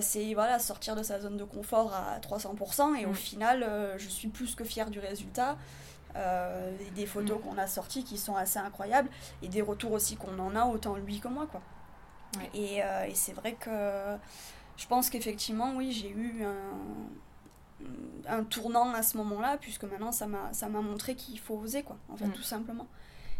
[0.00, 2.94] c'est voilà, sortir de sa zone de confort à 300%.
[2.94, 3.66] Et au final,
[3.98, 5.56] je suis plus que fière du résultat.
[6.16, 7.42] Euh, des photos mm.
[7.42, 9.08] qu'on a sorties qui sont assez incroyables
[9.42, 11.60] et des retours aussi qu'on en a autant lui que moi quoi.
[12.54, 14.16] Et, euh, et c'est vrai que
[14.76, 20.28] je pense qu'effectivement oui j'ai eu un, un, tournant à ce moment-là puisque maintenant ça
[20.28, 22.32] m'a ça m'a montré qu'il faut oser quoi en fait mm.
[22.32, 22.86] tout simplement.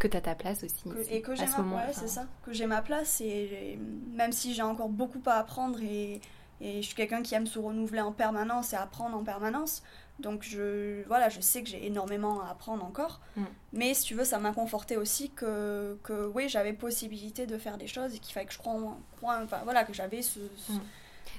[0.01, 0.83] Que tu as ta place aussi.
[1.09, 2.27] et que j'ai ma, c'est ça.
[2.43, 3.79] Que j'ai ma place et
[4.13, 6.21] même si j'ai encore beaucoup à apprendre et,
[6.61, 9.85] et je suis quelqu'un qui aime se renouveler en permanence et apprendre en permanence,
[10.21, 13.21] donc je, voilà, je sais que j'ai énormément à apprendre encore.
[13.37, 13.43] Mm.
[13.73, 17.79] Mais si tu veux, ça m'a conforté aussi que, que oui, j'avais possibilité de faire
[17.79, 20.39] des choses et qu'il fallait que je prenne, enfin voilà, que j'avais ce,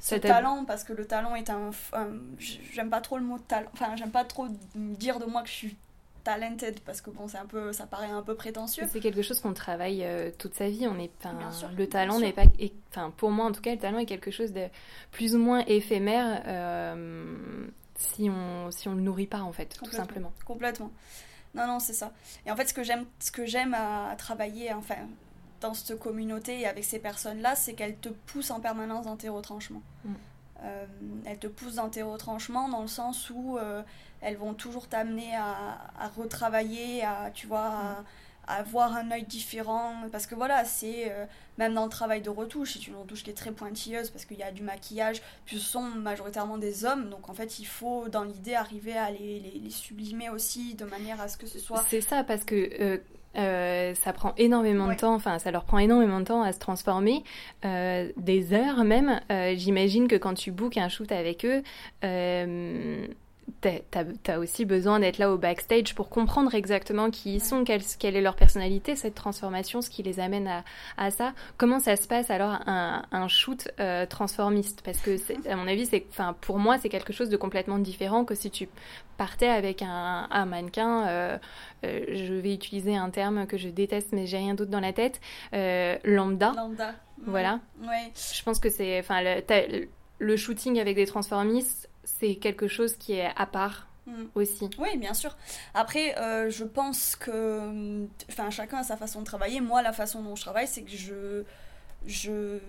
[0.02, 0.20] ce, mm.
[0.20, 1.72] talent parce que le talent est un,
[2.38, 5.54] j'aime pas trop le mot talent, enfin j'aime pas trop dire de moi que je
[5.54, 5.78] suis
[6.26, 9.40] talented parce que bon c'est un peu ça paraît un peu prétentieux c'est quelque chose
[9.40, 11.12] qu'on travaille euh, toute sa vie on est
[11.78, 12.46] le talent n'est pas
[12.90, 14.66] enfin pour moi en tout cas le talent est quelque chose de
[15.12, 19.92] plus ou moins éphémère euh, si on si on le nourrit pas en fait tout
[19.92, 20.34] simplement.
[20.46, 20.92] Complètement.
[21.54, 22.12] Non non c'est ça.
[22.46, 24.96] Et en fait ce que j'aime ce que j'aime à, travailler enfin
[25.62, 29.16] dans cette communauté et avec ces personnes là c'est qu'elles te poussent en permanence dans
[29.16, 29.84] tes retranchements.
[30.04, 30.14] Mm.
[30.64, 30.86] euh,
[31.26, 33.82] elles te poussent dans tes retranchements dans le sens où euh,
[34.22, 38.06] elles vont toujours t'amener à, à, retravailler à tu vois à, mm
[38.48, 41.26] avoir un œil différent parce que voilà c'est euh,
[41.58, 44.38] même dans le travail de retouche c'est une retouche qui est très pointilleuse parce qu'il
[44.38, 48.08] y a du maquillage puis ce sont majoritairement des hommes donc en fait il faut
[48.10, 51.84] dans l'idée arriver à les, les, sublimer aussi de manière à ce que ce soit
[51.90, 52.98] c'est ça parce que euh,
[53.38, 56.60] euh, ça prend énormément de temps, enfin ça leur prend énormément de temps à se
[56.60, 57.22] transformer,
[57.64, 59.20] des heures même.
[59.58, 61.62] J'imagine que quand tu bookes un shoot avec eux,
[63.62, 67.82] t'as as aussi besoin d'être là au backstage pour comprendre exactement qui ils sont, quelle,
[68.00, 70.64] quelle, est leur personnalité, cette transformation, ce qui les amène à,
[70.98, 71.34] à ça.
[71.58, 74.82] Comment ça se passe alors un, un shoot euh, transformiste?
[74.84, 75.18] Parce que
[75.50, 78.50] à mon avis, c'est, enfin pour moi, c'est quelque chose de complètement différent que si
[78.50, 78.68] tu
[79.18, 81.08] partais avec un, un mannequin.
[81.08, 81.38] Euh,
[81.86, 84.94] euh, je vais utiliser un terme que je déteste, mais j'ai rien d'autre dans la
[84.94, 85.22] tête.
[85.54, 86.54] lambda.
[86.56, 86.96] Lambda.
[87.26, 87.60] Voilà.
[87.82, 88.12] Ouais.
[88.14, 89.88] Je pense que c'est, enfin le,
[90.20, 94.24] le shooting avec des transformistes c'est quelque chose qui est à part mm.
[94.36, 94.70] aussi.
[94.78, 95.36] Oui, bien sûr.
[95.74, 99.60] Après, euh, je pense que enfin, chacun a sa façon de travailler.
[99.60, 101.44] Moi, la façon dont je travaille, c'est que je,
[102.06, 102.60] je,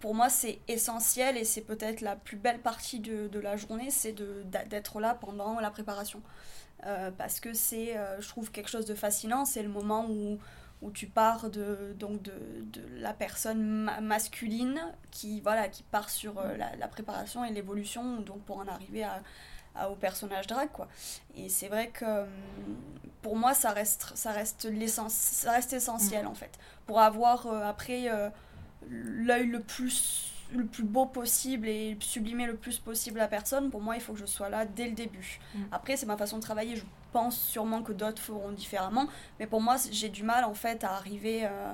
[0.00, 3.90] pour moi, c'est essentiel et c'est peut-être la plus belle partie de, de la journée,
[3.90, 4.14] c'est
[4.68, 6.22] d'être là pendant la préparation.
[6.86, 9.44] Euh, parce que c'est, euh, je trouve, quelque chose de fascinant.
[9.44, 10.38] C'est le moment où
[10.80, 16.38] où tu pars de, donc de, de la personne masculine qui, voilà, qui part sur
[16.38, 19.22] euh, la, préparation et l'évolution donc pour en arriver à,
[19.90, 20.88] au personnage drag quoi
[21.36, 22.28] et c'est vrai que hum,
[23.22, 26.28] pour moi ça reste ça reste l'essence ça reste essentiel mm.
[26.28, 28.28] en fait pour avoir euh, après euh,
[28.88, 33.80] l'œil le plus le plus beau possible et sublimer le plus possible la personne, pour
[33.80, 35.40] moi, il faut que je sois là dès le début.
[35.54, 35.58] Mm.
[35.72, 36.76] Après, c'est ma façon de travailler.
[36.76, 39.08] Je pense sûrement que d'autres feront différemment,
[39.38, 41.72] mais pour moi, j'ai du mal en fait à arriver, euh,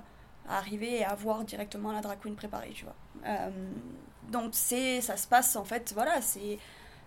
[0.49, 2.97] à arriver et à voir directement la drag queen préparée, tu vois.
[3.27, 3.51] Euh,
[4.31, 6.59] donc c'est, ça se passe en fait, voilà, c'est.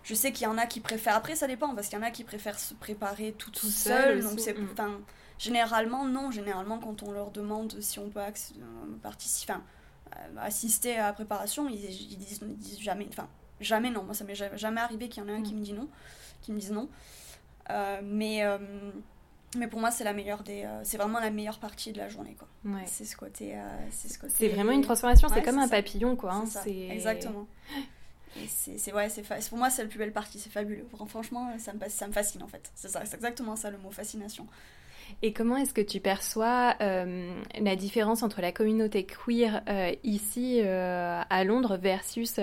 [0.04, 1.18] Je sais qu'il y en a qui préfèrent.
[1.18, 4.24] Après, ça dépend parce qu'il y en a qui préfèrent se préparer tout, tout seul.
[4.24, 4.70] Donc c'est, mm.
[4.72, 5.02] enfin,
[5.38, 6.32] généralement non.
[6.32, 9.56] Généralement, quand on leur demande si on peut euh, participer,
[10.40, 13.28] assister à la préparation, ils, disent, jamais, enfin
[13.60, 14.04] jamais non.
[14.04, 15.58] Moi, ça m'est jamais arrivé qu'il y en ait un qui mm.
[15.58, 15.88] me dit non,
[16.42, 16.90] qui me dise non.
[17.70, 18.58] Euh, mais euh,
[19.58, 22.36] mais pour moi, c'est la meilleure des, c'est vraiment la meilleure partie de la journée,
[22.38, 22.48] quoi.
[22.86, 23.56] C'est ce côté,
[23.92, 24.34] c'est ce côté.
[24.36, 25.28] C'est vraiment une transformation.
[25.30, 26.34] c'est comme un papillon, quoi.
[26.34, 26.46] Hein,
[26.90, 27.48] exactement.
[28.48, 30.86] c'est ouais, c'est pour moi c'est la plus belle partie, c'est fabuleux.
[31.08, 32.72] Franchement, ça me, ça me fascine en fait.
[32.76, 34.48] C'est exactement ça le mot fascination.
[35.22, 40.62] Et comment est-ce que tu perçois euh, la différence entre la communauté queer euh, ici
[40.64, 42.40] euh, à Londres versus,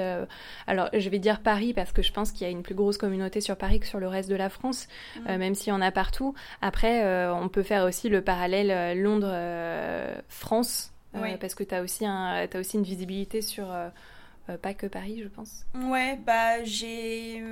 [0.66, 2.98] alors je vais dire Paris parce que je pense qu'il y a une plus grosse
[2.98, 5.36] communauté sur Paris que sur le reste de la France, mm.
[5.36, 6.34] même s'il y en a partout.
[6.60, 10.92] Après, on peut faire aussi le parallèle Londres-France
[11.40, 13.66] parce que tu as, aussi as aussi une visibilité sur
[14.62, 15.64] pas que Paris, je pense.
[15.74, 17.42] Ouais, bah j'ai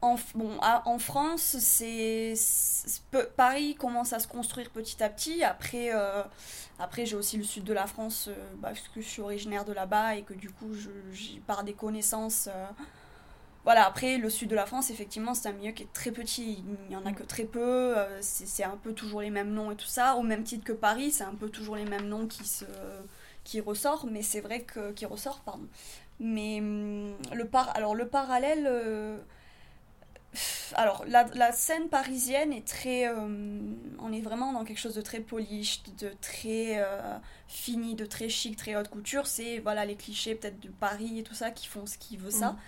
[0.00, 2.34] en, bon, en France, c'est
[3.36, 5.42] Paris commence à se construire petit à petit.
[5.42, 6.22] Après, euh,
[6.78, 9.64] après j'ai aussi le sud de la France, euh, bah, parce que je suis originaire
[9.64, 10.72] de là-bas et que du coup,
[11.12, 12.48] j'ai par des connaissances.
[12.48, 12.66] Euh,
[13.64, 16.64] voilà, après, le sud de la France, effectivement, c'est un milieu qui est très petit.
[16.84, 17.96] Il n'y en a que très peu.
[18.20, 20.14] c'est un peu toujours les mêmes noms et tout ça.
[20.14, 22.64] Au même titre que Paris, c'est un peu toujours les mêmes noms qui, se,
[23.44, 24.06] qui ressortent.
[24.10, 24.92] Mais c'est vrai que.
[24.92, 25.66] qui ressort, pardon.
[26.20, 28.66] Mais hum, le, par, alors, le parallèle
[30.74, 33.16] alors la, scène parisienne est très euh,
[33.98, 38.28] on est vraiment dans quelque chose de très polish de très euh, fini de très
[38.28, 41.66] chic très haute couture c'est voilà les clichés peut-être de Paris et tout ça qui
[41.66, 42.58] font ce qui veut ça mm.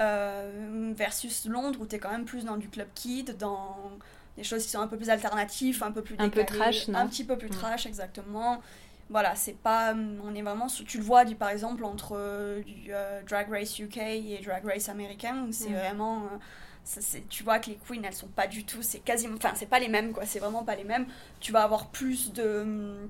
[0.00, 3.76] euh, versus Londres où tu es quand même plus dans du club kid dans
[4.36, 7.06] des choses qui sont un peu plus alternatives un peu plus un peu trash un
[7.06, 7.52] petit peu plus mm.
[7.52, 8.60] trash exactement
[9.10, 9.94] voilà, c'est pas.
[10.22, 10.66] On est vraiment.
[10.66, 12.90] Tu le vois, du, par exemple, entre du,
[13.26, 15.76] Drag Race UK et Drag Race américain, c'est mm.
[15.76, 16.28] vraiment
[17.28, 19.78] tu vois que les queens elles sont pas du tout c'est quasiment enfin c'est pas
[19.78, 20.24] les mêmes quoi.
[20.26, 21.06] C'est vraiment pas les mêmes.
[21.40, 23.08] Tu vas avoir plus de hum,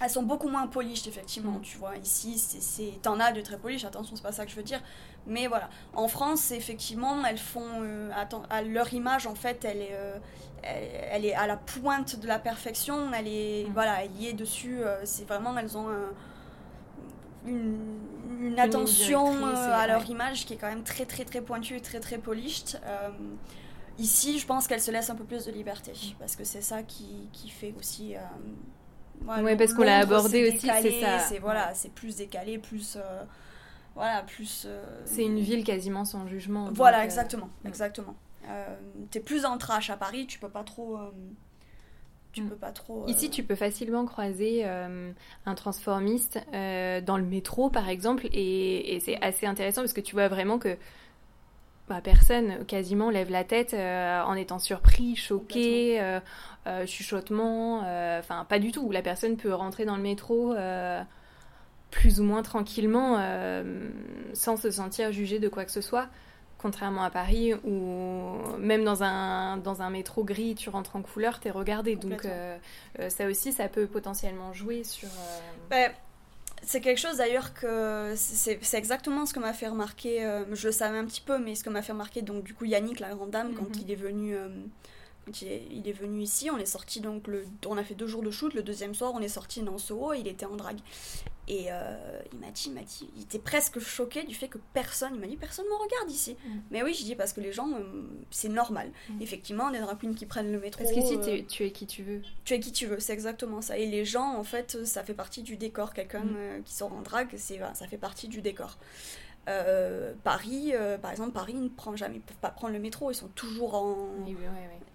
[0.00, 1.62] elles sont beaucoup moins polished effectivement mm.
[1.62, 1.96] tu vois.
[1.96, 4.82] Ici c'est t'en as de très polish attention c'est pas ça que je veux dire.
[5.26, 5.68] Mais voilà.
[5.94, 8.10] En France effectivement elles font euh,
[8.50, 10.18] à leur image en fait elle est euh,
[10.62, 13.12] elle, est à la pointe de la perfection.
[13.12, 13.72] Elle est mm.
[13.72, 16.12] voilà elle y est dessus euh, c'est vraiment elles ont un
[17.46, 21.80] une, attention euh, à leur image qui est quand même très très très pointue et
[21.80, 22.80] très très polished.
[22.84, 23.10] Euh,
[23.98, 26.82] ici, je pense qu'elle se laisse un peu plus de liberté parce que c'est ça
[26.82, 28.14] qui, qui, fait aussi.
[28.16, 31.18] Euh, ouais, parce qu'on l'a abordé aussi, c'est ça.
[31.18, 32.98] C'est voilà, c'est plus décalé, plus
[33.94, 34.66] voilà, plus.
[35.04, 36.70] c'est une ville quasiment sans jugement.
[36.72, 38.14] Voilà, exactement, exactement.
[39.10, 40.98] T'es plus en trash à Paris, tu peux pas trop
[42.36, 42.48] tu mm.
[42.50, 43.04] peux pas trop.
[43.08, 45.10] Ici, tu peux facilement croiser euh,
[45.46, 50.14] un transformiste euh, dans le métro, par exemple, et, c'est assez intéressant parce que tu
[50.14, 50.76] vois vraiment que
[51.88, 56.18] bah, personne quasiment lève la tête euh, en étant surpris, choqué,
[56.86, 57.78] chuchotement,
[58.18, 58.90] enfin pas du tout.
[58.90, 60.54] La personne peut rentrer dans le métro
[61.90, 63.22] plus ou moins tranquillement
[64.34, 66.08] sans se sentir jugée de quoi que ce soit
[66.58, 71.40] contrairement à Paris où même dans un, dans un métro gris, tu rentres en couleur,
[71.40, 71.96] tu es regardé.
[71.96, 72.56] Donc euh,
[72.98, 75.08] euh, ça aussi, ça peut potentiellement jouer sur...
[75.08, 75.40] Euh,
[75.70, 75.94] bah,
[76.62, 80.20] c'est quelque chose d'ailleurs que c'est exactement ce que m'a fait remarquer,
[80.52, 82.64] je le savais un petit peu, mais ce que m'a fait remarquer donc du coup
[82.64, 83.82] Yannick, la grande dame, quand mhm.
[83.82, 84.36] il est venu
[85.42, 88.30] il est, venu ici, on est sorti donc le, on a fait deux jours de
[88.30, 90.80] shoot, le deuxième soir on est sorti dans Soho il était en drague.
[91.48, 94.58] Et euh, il m'a dit, il m'a dit, il était presque choqué du fait que
[94.74, 96.36] personne, il m'a dit personne me regarde ici.
[96.44, 96.58] Mm.
[96.72, 97.82] Mais oui, je dis parce que les gens, euh,
[98.30, 98.90] c'est normal.
[99.08, 99.22] Mm.
[99.22, 100.82] Effectivement, des drag queens qui prennent le métro.
[100.82, 102.20] Parce qu'ici, euh, tu es qui tu veux.
[102.44, 103.78] Tu es qui tu veux, c'est exactement ça.
[103.78, 105.94] Et les gens, en fait, ça fait partie du décor.
[105.94, 106.62] Quelqu'un mm.
[106.64, 108.76] qui sort en drague, c'est, ça fait partie du décor.
[109.48, 113.14] Euh, Paris, euh, par exemple, Paris ne prend jamais, peuvent pas prendre le métro, ils
[113.14, 114.08] sont toujours en.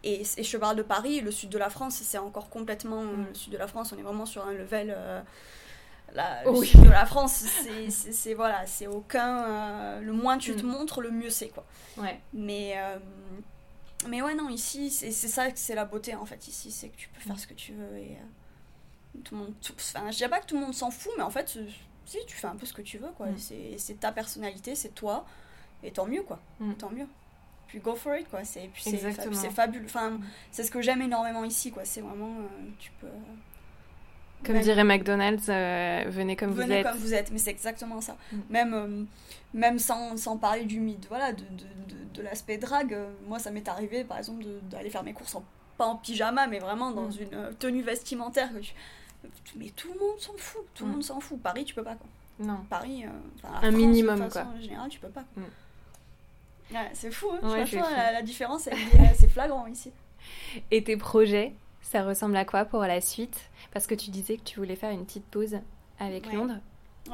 [0.03, 3.03] Et, et, je parle de Paris, le sud de la France, c'est encore complètement.
[3.03, 3.27] Mm.
[3.29, 4.93] Le sud de la France, on est vraiment sur un level.
[6.11, 7.45] Euh, la, le sud de la France,
[7.89, 9.99] c'est voilà, c'est aucun.
[9.99, 10.69] le moins tu te mm.
[10.69, 11.65] montres, le mieux c'est quoi.
[11.97, 12.19] Ouais.
[12.33, 12.75] Mais.
[14.07, 16.97] mais ouais, non, ici, c'est ça que c'est la beauté en fait, ici, c'est que
[16.97, 17.39] tu peux faire mm.
[17.39, 18.17] ce que tu veux et.
[19.23, 19.53] tout le monde.
[19.73, 21.57] enfin, je dirais pas que tout le monde s'en fout, mais en fait
[22.05, 23.27] si, tu fais un peu ce que tu veux, quoi.
[23.27, 23.37] Mm.
[23.77, 25.25] C'est ta personnalité, c'est toi,
[25.83, 26.39] et tant mieux, quoi.
[26.59, 26.73] Mm.
[26.73, 27.07] Tant mieux.
[27.67, 28.43] Puis go for it, quoi.
[28.43, 29.85] C'est c'est fabuleux.
[29.85, 30.25] Enfin, mm.
[30.51, 31.85] c'est ce que j'aime énormément ici, quoi.
[31.85, 33.07] C'est vraiment, euh, tu peux.
[34.45, 36.67] Comme dirait McDonald's, euh, venez comme vous êtes.
[36.67, 38.17] Venez comme vous êtes, mais c'est exactement ça.
[38.49, 39.03] Même, euh,
[39.53, 43.67] même sans, sans, parler du mythe, voilà, de, de, de, l'aspect drague, moi ça m'est
[43.67, 45.43] arrivé par exemple d'aller faire mes courses en,
[45.77, 48.49] pas en pyjama, mais vraiment dans une tenue vestimentaire
[49.55, 50.93] mais tout le monde s'en fout, tout le mm.
[50.93, 51.41] monde s'en fout.
[51.41, 52.07] Paris, tu peux pas quoi.
[52.39, 52.59] Non.
[52.69, 54.43] Paris, euh, un minimum quoi.
[54.43, 55.25] En général, tu peux pas.
[55.35, 55.41] Mm.
[56.73, 57.39] Ouais, c'est fou, hein.
[57.41, 58.69] Franchement, la, différence,
[59.15, 59.91] c'est flagrant ici.
[60.71, 63.49] Et tes projets, ça ressemble à quoi pour la suite?
[63.71, 65.59] Parce que tu disais que tu voulais faire une petite pause
[65.99, 66.59] avec Londres.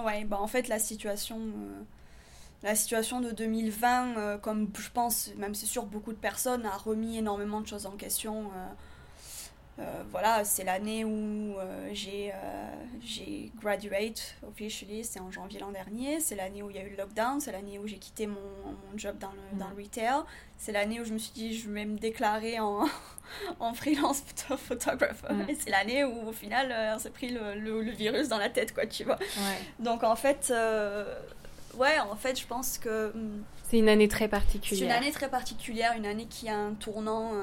[0.03, 1.37] Ouais, bah en fait, la situation.
[1.37, 1.81] Euh,
[2.63, 6.75] la situation de 2020, euh, comme je pense, même c'est sûr, beaucoup de personnes, a
[6.75, 8.67] remis énormément de choses en question euh,
[10.11, 12.33] voilà, c'est l'année où euh, j'ai
[13.01, 16.19] j'ai graduate officially, c'est en janvier l'an dernier.
[16.19, 18.35] C'est l'année où il y a eu le lockdown, c'est l'année où j'ai quitté mon,
[18.35, 20.23] mon, job dans le, dans le retail.
[20.57, 22.85] C'est l'année où je me suis dit, je vais me déclarer en,
[23.59, 24.23] en freelance
[24.57, 25.23] photographe.
[25.47, 28.73] Et c'est l'année où, au final, on s'est pris le, le, virus dans la tête,
[28.73, 29.19] quoi, tu vois.
[29.79, 30.51] Donc, en fait,
[31.75, 33.11] ouais, en fait, je pense que.
[33.15, 34.79] Hmm, c'est une année très particulière.
[34.79, 37.33] C'est une année très particulière, une année qui a un tournant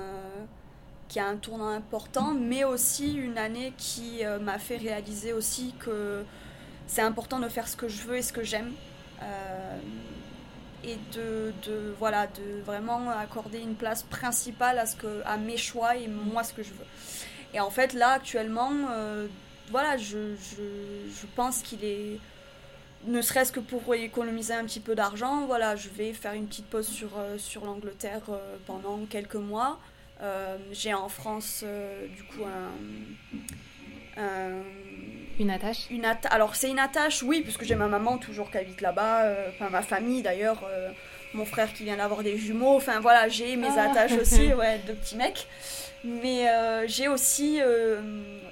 [1.08, 5.74] qui a un tournant important, mais aussi une année qui euh, m'a fait réaliser aussi
[5.78, 6.24] que
[6.86, 8.72] c'est important de faire ce que je veux et ce que j'aime.
[9.22, 9.78] Euh,
[10.82, 15.56] et de, de, voilà, de vraiment accorder une place principale à, ce que, à mes
[15.56, 16.86] choix et moi ce que je veux.
[17.54, 19.26] Et en fait, là, actuellement, euh,
[19.70, 22.18] voilà, je, je, pense qu'il est
[23.06, 26.66] ne serait-ce que pour économiser un petit peu d'argent, voilà, je vais faire une petite
[26.66, 28.22] pause sur, sur l'Angleterre
[28.66, 29.78] pendant quelques mois.
[30.24, 32.44] Euh, j'ai en France, euh, du coup,
[34.16, 34.52] un,
[35.38, 38.80] une attache une Alors, c'est une attache, oui, puisque j'ai ma maman toujours qui habite
[38.80, 40.64] là-bas, euh, enfin, ma famille d'ailleurs,
[41.34, 43.90] mon frère qui vient d'avoir des jumeaux, enfin voilà, j'ai mes ah.
[43.90, 45.46] attaches aussi, ouais, de petits mecs.
[46.04, 46.46] Mais
[46.86, 47.60] j'ai aussi.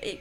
[0.02, 0.18] Et,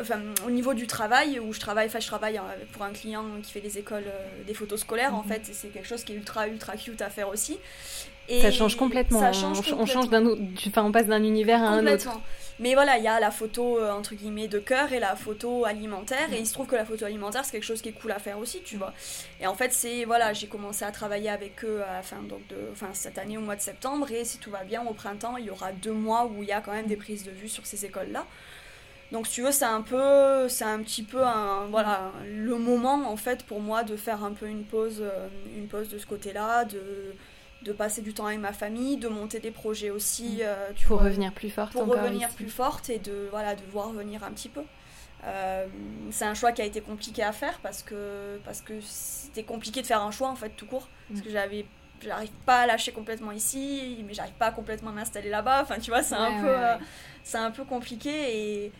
[0.00, 2.40] Enfin, au niveau du travail, où je travaille, enfin, je travaille
[2.72, 4.04] pour un client qui fait des écoles,
[4.46, 5.28] des photos scolaires, en mhm.
[5.28, 7.58] fait, c'est quelque chose qui est ultra, ultra cute à faire aussi
[8.28, 9.20] ça change complètement.
[9.20, 10.24] on, change d'un
[10.66, 12.08] enfin, on passe d'un univers à un autre.
[12.60, 15.64] Mais voilà, il y a la photo euh, entre guillemets de cœur et la photo
[15.64, 16.32] alimentaire.
[16.32, 18.20] Et il se trouve que la photo alimentaire, c'est quelque chose qui est cool à
[18.20, 18.92] faire aussi, tu vois.
[19.40, 22.56] Et en fait, c'est voilà, j'ai commencé à travailler avec eux à fin donc de,
[22.70, 24.10] enfin, cette année au mois de septembre.
[24.12, 26.52] Et si tout va bien, au printemps, il y aura deux mois où il y
[26.52, 28.24] a quand même des prises de vue sur ces écoles-là.
[29.10, 33.10] Donc, si tu veux, c'est un peu, c'est un petit peu un, voilà, le moment
[33.10, 36.06] en fait pour moi de faire un peu une pause, euh, une pause de ce
[36.06, 37.14] côté-là, de
[37.64, 40.36] de passer du temps avec ma famille, de monter des projets aussi.
[40.36, 40.42] Mm.
[40.42, 41.72] Euh, pour revenir plus forte.
[41.72, 44.62] Pour revenir plus forte et de, voilà, de voir venir un petit peu.
[45.26, 45.66] Euh,
[46.10, 49.80] c'est un choix qui a été compliqué à faire parce que parce que c'était compliqué
[49.80, 51.22] de faire un choix en fait tout court parce mm.
[51.24, 51.66] que j'avais
[52.02, 55.90] j'arrive pas à lâcher complètement ici mais j'arrive pas complètement à m'installer là-bas enfin tu
[55.90, 56.76] vois c'est un peu euh,
[57.22, 58.72] c'est un peu compliqué et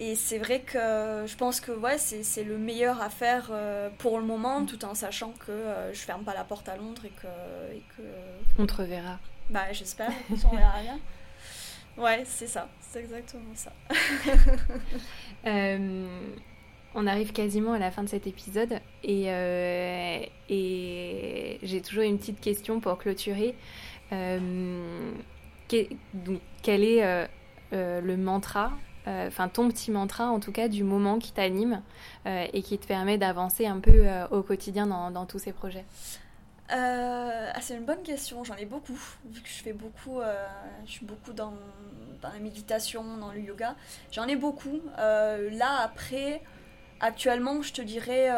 [0.00, 4.18] et c'est vrai que je pense que ouais, c'est le meilleur à faire euh, pour
[4.18, 7.10] le moment, tout en sachant que euh, je ferme pas la porte à Londres et
[7.10, 7.26] que.
[7.76, 8.02] Et que...
[8.58, 9.18] On te reverra.
[9.50, 10.98] Bah, j'espère, on verra bien.
[11.98, 13.72] Ouais, c'est ça, c'est exactement ça.
[15.46, 16.28] Euh,
[16.94, 19.24] on arrive quasiment à la fin de cet épisode et,
[20.50, 23.54] et j'ai toujours une petite question pour clôturer.
[24.10, 27.26] donc, quel est
[27.72, 31.82] le mantra euh, enfin ton petit mantra en tout cas du moment qui t'anime
[32.26, 35.84] euh, et qui te permet d'avancer un peu euh, au quotidien dans, tous ces projets
[36.72, 38.98] ah, c'est une bonne question, j'en ai beaucoup,
[39.28, 40.20] vu que je fais beaucoup,
[40.86, 41.52] je suis beaucoup dans,
[42.22, 43.74] dans, la méditation, dans le yoga,
[44.12, 44.80] j'en ai beaucoup.
[44.96, 46.40] là après,
[47.00, 48.30] actuellement, je te dirais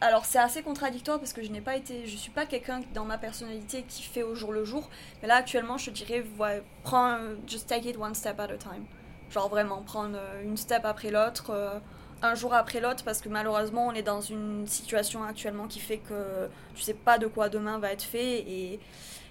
[0.00, 3.04] alors c'est assez contradictoire parce que je n'ai pas été, je suis pas quelqu'un dans
[3.04, 4.88] ma personnalité qui fait au jour le jour.
[5.22, 8.84] Mais là actuellement, je dirais, ouais, prends, just take it one step at a time.
[9.30, 11.78] Genre vraiment prendre euh, une step après l'autre, euh,
[12.22, 15.98] un jour après l'autre, parce que malheureusement, on est dans une situation actuellement qui fait
[15.98, 18.80] que tu sais pas de quoi demain va être fait et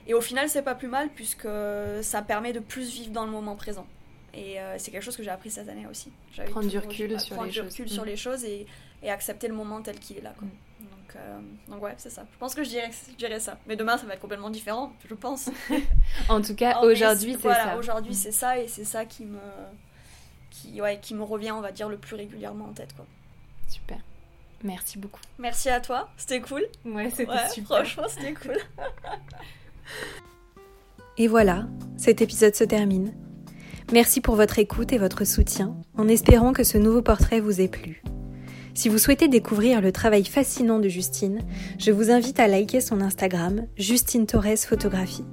[0.07, 1.49] et au final, c'est pas plus mal puisque
[2.01, 3.85] ça permet de plus vivre dans le moment présent.
[4.33, 6.11] Et euh, c'est quelque chose que j'ai appris cette année aussi.
[6.51, 8.07] Prendre du recul, sur, prendre les du recul sur mm.
[8.07, 8.67] les choses et
[9.03, 10.33] et accepter le moment tel qu'il est là.
[10.37, 10.47] Quoi.
[10.47, 10.83] Mm.
[10.83, 12.25] Donc, euh, donc ouais, c'est ça.
[12.31, 13.57] Je pense que je dirais, je dirais ça.
[13.67, 15.49] Mais demain, ça va être complètement différent, je pense.
[16.29, 17.77] en tout cas, aujourd'hui, c'est voilà, ça.
[17.77, 18.15] Aujourd'hui, mm.
[18.15, 19.39] c'est ça et c'est ça qui me,
[20.49, 22.93] qui, ouais, qui me revient, on va dire, le plus régulièrement en tête.
[22.95, 23.05] Quoi.
[23.67, 23.99] Super.
[24.63, 25.21] Merci beaucoup.
[25.37, 26.65] Merci à toi, c'était cool.
[26.83, 27.77] Ouais, c'était super.
[27.77, 28.57] Franchement, c'était cool.
[31.17, 33.13] et voilà, cet épisode se termine.
[33.93, 37.69] Merci pour votre écoute et votre soutien, en espérant que ce nouveau portrait vous ait
[37.69, 38.03] plu.
[38.73, 41.39] Si vous souhaitez découvrir le travail fascinant de Justine,
[41.79, 45.23] je vous invite à liker son Instagram, Justine Torres Photographie.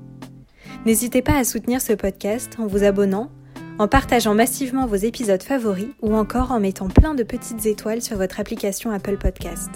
[0.86, 3.32] N'hésitez pas à soutenir ce podcast en vous abonnant,
[3.80, 8.16] en partageant massivement vos épisodes favoris ou encore en mettant plein de petites étoiles sur
[8.16, 9.70] votre application Apple Podcast.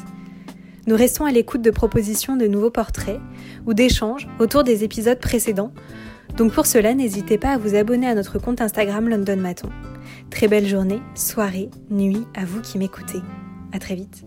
[0.87, 3.21] Nous restons à l'écoute de propositions de nouveaux portraits
[3.67, 5.73] ou d'échanges autour des épisodes précédents,
[6.39, 9.69] donc pour cela n'hésitez pas à vous abonner à notre compte Instagram London Maton.
[10.31, 13.21] Très belle journée, soirée, nuit à vous qui m'écoutez.
[13.73, 14.25] À très vite.